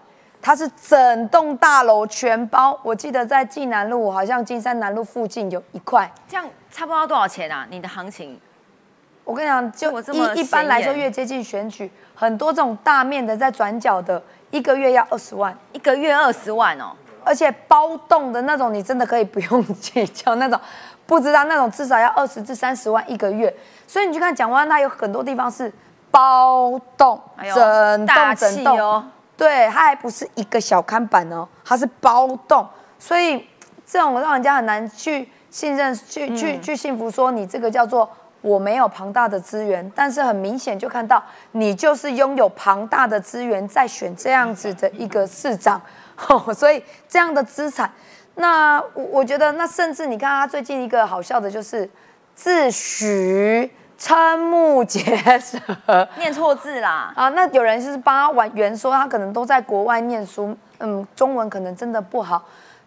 [0.43, 2.79] 它是整栋大楼全包。
[2.83, 6.13] 我记得在济南路，好像金山南路附近有一块。
[6.29, 7.67] 这样差不多要多少钱啊？
[7.71, 8.39] 你的行情？
[9.25, 16.93] 我跟你讲，就一一般来说，越接近选举，很多这种大面的在转角的，一个月要二十万，一个月二十万哦，
[17.25, 20.61] 而且包栋的那种，你真的可以不用计较那种，
[21.07, 23.51] 不知道那种至少要二十至三十万一个月。
[23.87, 25.73] 所以你去看蒋万，他有很多地方是
[26.15, 27.21] 包栋，
[27.53, 29.05] 整栋整栋，
[29.37, 32.65] 对，它还不是一个小看板哦，它是包栋，
[33.01, 33.45] 所以
[33.85, 38.09] 这种让人家很难去信任，去去去信服，说你这个叫做。
[38.45, 45.81] 我没有庞大的资源，但是很明显就看到你就是拥有庞大的资源，在选这样子的一个市长，
[46.55, 47.91] 所以这样的资产，
[48.35, 51.89] 那我我觉得那甚至你看他最近一个好笑的就是
[52.35, 55.01] 自诩瞠目结
[55.39, 55.59] 舌，
[56.19, 57.29] 念错字啦啊！
[57.31, 62.45] 那有人是帮他玩圆说他可能都在国外念书，嗯，中文可能真的不好。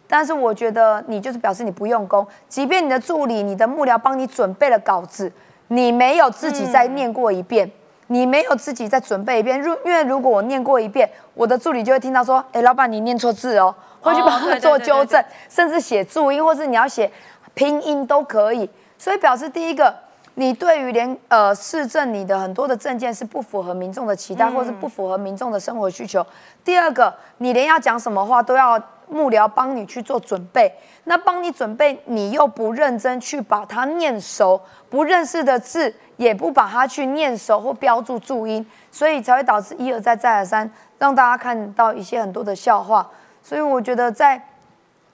[0.07, 5.31] 但是我觉得你就是表示你不用功，即便你的助理、你的幕僚帮你准备了稿子，
[5.67, 7.69] 你没有自己再念过一遍，
[8.07, 9.61] 你没有自己再准备一遍。
[9.61, 17.11] 如因为如果我念过一遍，我的助理就会听到说：“哎，老板你念错字哦。”会去帮我做纠正，甚至写注音，或是你要写
[17.53, 18.69] 拼音都可以。
[18.97, 19.93] 所以表示第一个，
[20.39, 26.25] 你对于连呃市政你的很多的证件是不符合民众的期待，或是不符合民众的生活需求。
[26.63, 28.81] 第二个，你连要讲什么话都要。
[29.09, 30.69] 幕僚帮你去做准备，
[31.05, 34.59] 那帮你准备，你又不认真去把它念熟，
[34.89, 43.09] 不认识的字也不把它去念熟或标注注音，所以才会导致一而再再而三，让大家看到一些很多的笑话。
[43.41, 44.45] 所以我觉得在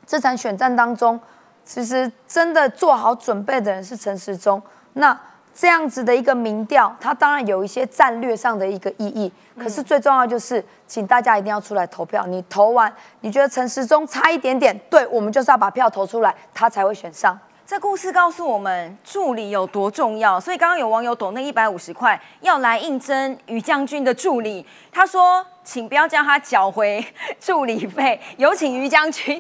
[0.07, 1.19] 这场选战当中，
[1.63, 4.59] 其实真的做好准备的人是陈时中。
[4.93, 5.17] 那。
[5.55, 12.25] 这样子的一个民调，它当然有一些战略上的一个意义，可是最重要就是，请大家一定要出来投票。
[12.25, 17.39] 你投完，你觉得陈时中差一点点，对我们就是要把票投出来，他才会选上。
[17.67, 20.39] 这故事告诉我们助理有多重要。
[20.39, 27.05] 所以刚刚有网友抖那一百五十块要来应征于将军的助理，他说，请不要叫他缴回
[27.39, 29.39] 助理费，有请于将军。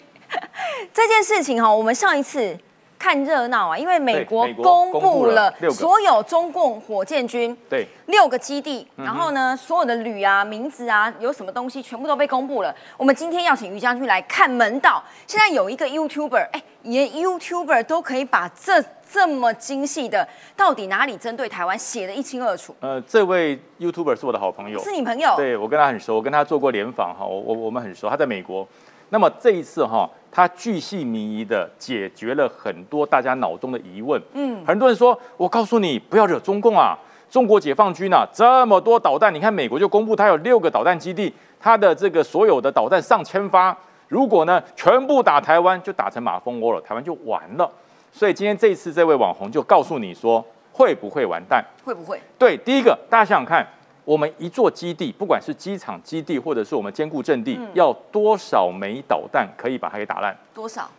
[0.93, 2.55] 这件事情哈，我们上一次。
[3.03, 3.77] 看热闹啊！
[3.77, 12.73] 因为美国公布了所有中共火箭军对六个基地，然后呢，所有的旅啊、名字啊、有什么东西全部都被公布了。
[12.95, 15.03] 我们今天要请于将军来看门道。
[15.27, 18.81] 现在有一个 YouTuber，哎，连 YouTuber 都可以把这
[19.11, 20.25] 这么精细的，
[20.55, 22.73] 到底哪里针对台湾写的一清二楚。
[22.79, 25.35] 呃，这位 YouTuber 是我的好朋友，是你朋友？
[25.35, 28.65] 对我跟他很熟，我跟他做过联访哈，我我我们很熟，他在美国。
[29.09, 30.09] 那么这一次哈。
[30.33, 34.19] 他巨细靡遗的解决了很多大家脑中的疑问。
[34.33, 36.97] 嗯，很多人说，我告诉你，不要惹中共啊！
[37.29, 43.75] 中国解放军啊，这么多导弹，你看美国就公布它有六个导弹基地，它的这个所有的导弹上千发。
[44.07, 47.71] 如果呢全部打台湾，就打成马蜂窝了，台湾就完了。
[48.11, 51.63] 所以今天这一次这位网红就告诉你说，会不会完蛋？
[51.83, 52.19] 会不会？
[52.37, 53.67] 对，第一个大家想想看，
[54.05, 60.35] 我们一座基地，不管是机场基地或者是我们坚固阵地，要多少枚导弹可以把它给打烂？
[60.53, 60.89] 多少？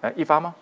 [0.00, 0.54] 哎，一发吗？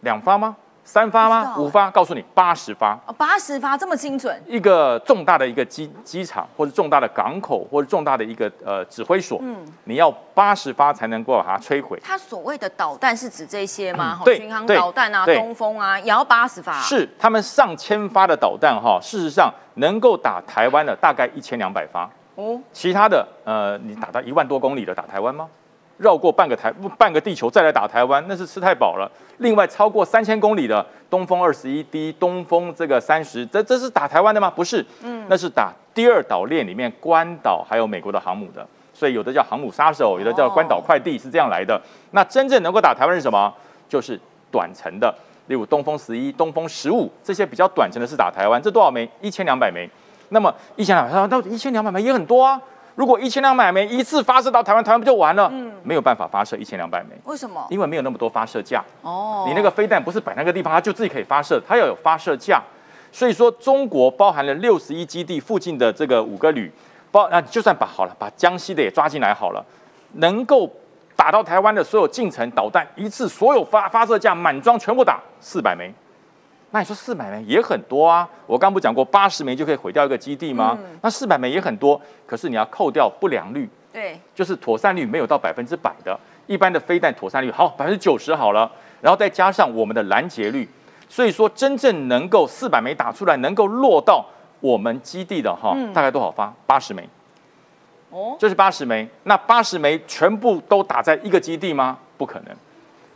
[0.00, 0.56] 两发吗？
[0.84, 1.56] 三发吗？
[1.56, 1.90] 五发？
[1.90, 2.98] 告诉你，八十发。
[3.06, 4.42] 哦，八十发这么精准。
[4.46, 11.98] 一个重大的一个机机场，或者重大的港口，或者重大的一个呃指挥所，嗯，你要八十发才能够把它摧毁。
[12.02, 14.20] 它所谓的导弹是指这些吗？
[14.24, 16.80] 对，巡航导弹啊，东风啊，也要八十发。
[16.80, 22.10] 是，他们上千发的导弹哈，事实上能够打台湾的大概一千两百发。
[22.34, 25.48] 哦，其他的呃，你打到一万多公里的打台湾吗？
[26.02, 29.10] 绕过半个台半个地球再来打台湾，那是吃太饱了。
[29.38, 34.50] 另外，超过三千公里的东风二十一 D、东风这个三十，这这是打台湾的吗？
[34.50, 38.66] 不是，嗯，那是打第二岛链里面关岛还有美国的航母的。
[38.92, 41.80] 所以有的叫航母杀手，有的叫关岛快递，是这样来的。
[42.10, 43.52] 那真正能够打台湾是什么？
[43.88, 45.12] 就是短程的，
[45.46, 48.60] 例如东风十一、东风十五这些比较短程的是打台湾。
[48.60, 49.08] 这多少枚？
[49.20, 49.88] 一千两百枚。
[50.28, 52.60] 那么一千两百，那一千两百枚也很多啊。
[52.94, 55.48] 如果一千两百枚一次发射到台湾，台湾不就完了？
[55.52, 57.10] 嗯，没有办法发射一千两百枚。
[57.24, 57.66] 为什么？
[57.70, 58.84] 因为没有那么多发射架。
[59.02, 62.62] 哦，你那个飞弹不是摆那个地方，它就自己可以发射，它要有发射架。
[63.10, 66.70] 所以说，中国包含了六十一基地附近的这个五个旅，
[67.10, 69.64] 包那就算把好了，把江西的也抓进来好了，
[70.14, 70.70] 能够
[71.16, 75.92] 打到台湾的所有近程导弹，一次所有发发射架满装全部打四百枚。
[76.72, 78.28] 那你说四百枚也很多啊？
[78.46, 80.78] 我刚不讲过八十枚就可以毁掉一个基地吗？
[81.02, 88.70] 那四百枚也很多，可是你要扣掉不良率，对，就是妥善率没有到百分之百的，一般的飞弹妥善率好百分之九十好了，
[89.02, 90.66] 然后再加上我们的拦截率，
[91.10, 94.24] 所以说真正能够四百枚打出来能够落到
[94.60, 96.50] 我们基地的哈，大概多少发？
[96.66, 97.06] 八十枚，
[98.08, 101.98] 哦，这是八十枚，那八十枚全部都打在一个基地吗？
[102.16, 102.56] 不可能。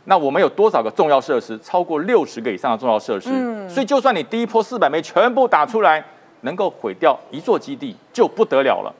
[0.09, 1.59] 那我们有多少个重要设施？
[1.59, 3.29] 超过六十个以上的重要设施。
[3.29, 6.01] 嗯，所以就算你第一波四百枚全部打出来，
[6.41, 8.93] 能够毁掉一座基地就不得了了。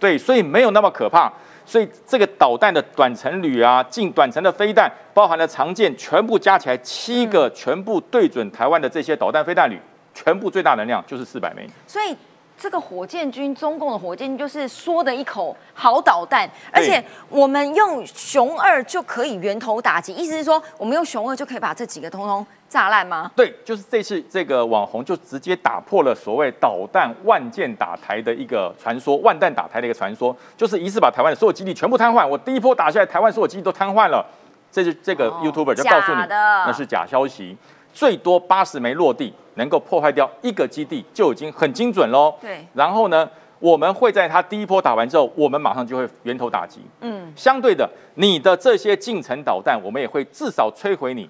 [0.00, 1.32] 对，所以没有那么可怕。
[1.64, 9.78] 所以这个导弹的短程旅啊，近短程的飞弹，包含了常见，全部加起来七个，全部对准台湾的这些导弹飞弹旅，
[10.12, 11.64] 全部最大能量就是四百枚。
[11.86, 12.16] 所以。
[12.62, 23.28] 这个火箭军，中共的火箭军就是说的一口好导弹，而且我们用熊二就可以源头打击，意思是说我们用熊二就可以把这几个通通炸烂吗？
[23.34, 34.24] 对，就是这次这个网红就直接打破了所谓导弹万箭打台的一个传说，万弹打台的一个传说，就是一次把台湾的所有基地全部瘫痪，我第一波打下来，台湾所有基地都瘫痪了，
[34.70, 37.56] 这是这个 YouTuber 就告诉你那是假消息。
[37.92, 42.34] 最多八十枚落地，能够破坏掉一个基地就已经很精准喽。
[42.40, 42.66] 对。
[42.74, 43.28] 然后呢，
[43.58, 46.80] 我们会在它第一波打完之后，我们马上就会源头打击。
[47.00, 47.32] 嗯。
[47.36, 51.28] 相对的，你的这些近程导弹，我们也会至少摧毁你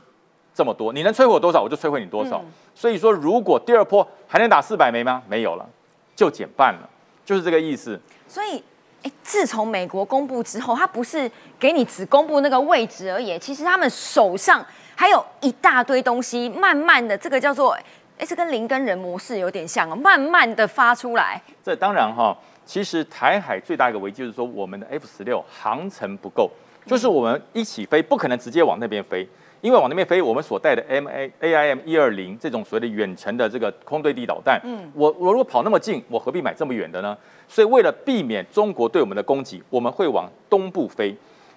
[0.54, 0.92] 这么多。
[0.92, 2.42] 你能摧毁多少，我就摧毁你多少。
[2.74, 5.20] 所以说，如果第二波还能打四百枚吗？
[5.28, 5.66] 没有了，
[6.14, 6.88] 就减半了，
[7.24, 8.00] 就是这个意思。
[8.28, 8.62] 所以，
[9.02, 14.64] 哎，自从美国公布之后，它不是给你只公布那个位置而已，其实他们手上。
[15.02, 17.76] 还有一大堆东西，慢慢的，这个叫做，
[18.16, 21.42] 哎，这跟零跟人模式有点像哦，慢慢的发出来。
[21.60, 22.32] 这当然哈，
[22.64, 26.48] 其实台海最大一个危机就是说，我们的 F 十六航程不够，
[26.86, 29.28] 就是我们一起飞不可能直接往那边飞，
[29.60, 37.18] 因为往那边飞，我们所带的 M A A I M 一二零这种所谓的远程的这个空对地导弹，嗯，我我如果跑那么近，我何必买这么远的呢？
[37.48, 41.12] 所以为了避免中国对我们的攻击，我们会往东部飞。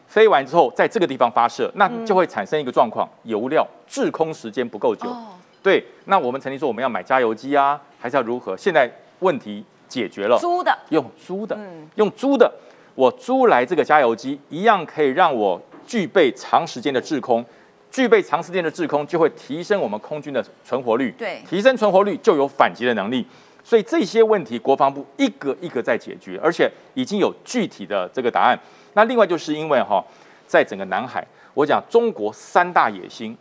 [0.07, 5.13] 飞完之后，在这个地方发射，那就会产生一个状况，油料滞空时间不够久。
[5.61, 8.55] 对，那我们曾经说我们要买加油机啊，还是要如何？
[8.55, 11.57] 现在问题解决了，租的，用租的，
[11.95, 12.51] 用租的，
[12.93, 17.43] 我租来这个加油机，一样可以让我具备长时间的滞空，
[17.89, 21.11] 具备长时间的滞空，就会提升我们空军的存活率。
[21.17, 23.25] 对，提升存活率就有反击的能力。
[23.63, 28.59] 所以这些问题，国防部一个一个在解决，而且已经有具体的这个答案。
[28.95, 30.03] 那另外就是因为哈，
[30.47, 33.37] 在整个南海，我讲中国三大野心：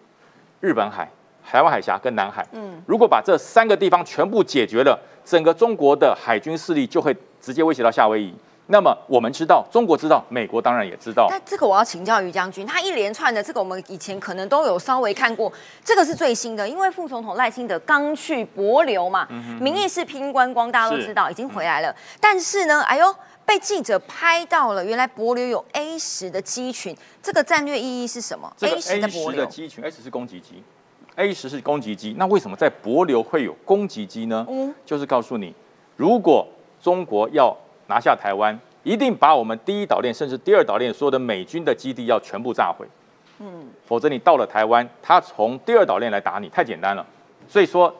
[0.61, 1.09] 日本海、
[1.49, 2.45] 台湾海峡跟南海。
[2.53, 8.35] 嗯，如果把这三个地方全部解决了，整个中国的海军势力就会直接威胁到夏威夷。
[8.67, 11.29] 那么我们知道，中国知道，美国当然也知道。
[11.31, 15.53] 那这个我要请教于将军，他一连串的这个我们以前可能都有稍微看过，
[15.85, 21.95] 这个是最新的，因为副总统赖清德刚去博流嘛，嗯名义是拼观光，大家都知道已经回来了。
[22.21, 23.15] 但是呢，哎呦。
[23.47, 30.63] 被记者拍到了，原来柏流有 A 十的机群，这个战略意义是什么？A 十的机群，A 十是攻击机
[31.17, 32.15] ，A 十是攻击机。
[32.19, 34.47] 那为什么在柏流会有攻击机呢？
[34.49, 35.55] 嗯，就是告诉你，
[35.97, 36.47] 如果
[36.81, 37.57] 中国要
[37.87, 42.87] 拿下台湾，一定把我们第一岛链甚至第二岛链所有的美军的基地要全部炸毁。
[43.41, 47.05] 嗯，否则你到了台湾，他从第二岛链来打你，太简单了。
[47.49, 47.95] 所以说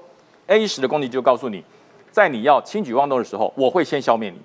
[0.47, 1.63] ，A 十的攻击就告诉你，
[2.11, 4.39] 在你要轻举妄动的时候，我会先消灭你，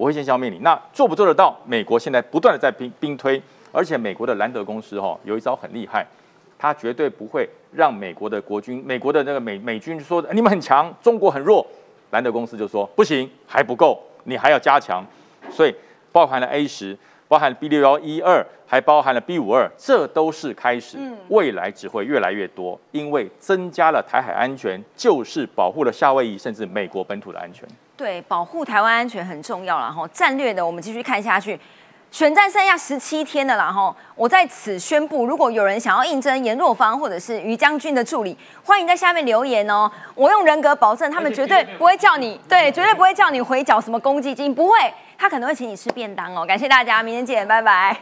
[0.00, 0.56] 我会先消灭你。
[0.60, 1.54] 那做不做得到？
[1.66, 3.40] 美国现在不断的在兵兵推，
[3.70, 6.06] 而且美国的兰德公司哈有一招很厉害，
[6.58, 11.66] 他绝对不会让美国的国军、美国的那个美美军说你们很强，中国很弱，
[12.12, 15.04] 兰德公司就说不行，还不够，你还要加强。
[15.50, 15.74] 所以
[16.10, 16.96] 包含了 A 十，
[17.28, 20.96] 包含 B 六幺一二，还包含了 B 五二，这都是开始，
[21.28, 27.68] 未来只会越来越多，因为增加了台海安全，就是保护了夏威夷甚至美国本土的安全。
[28.00, 30.08] 对，保护台湾安全很重要了哈。
[30.10, 31.60] 战略的，我们继续看下去。
[32.10, 39.90] 选战剩下十七天的啦哈，我在此宣布，如果有人想要应征严若芳或者是于将军的助理，欢迎在下面留言哦。
[40.14, 44.72] 我用人格保证，他们绝对不会叫你，对，绝对不会叫你回缴什么公积金，不会。
[45.18, 47.94] 他可能会请你吃便当哦，感谢大家，明天见，拜拜。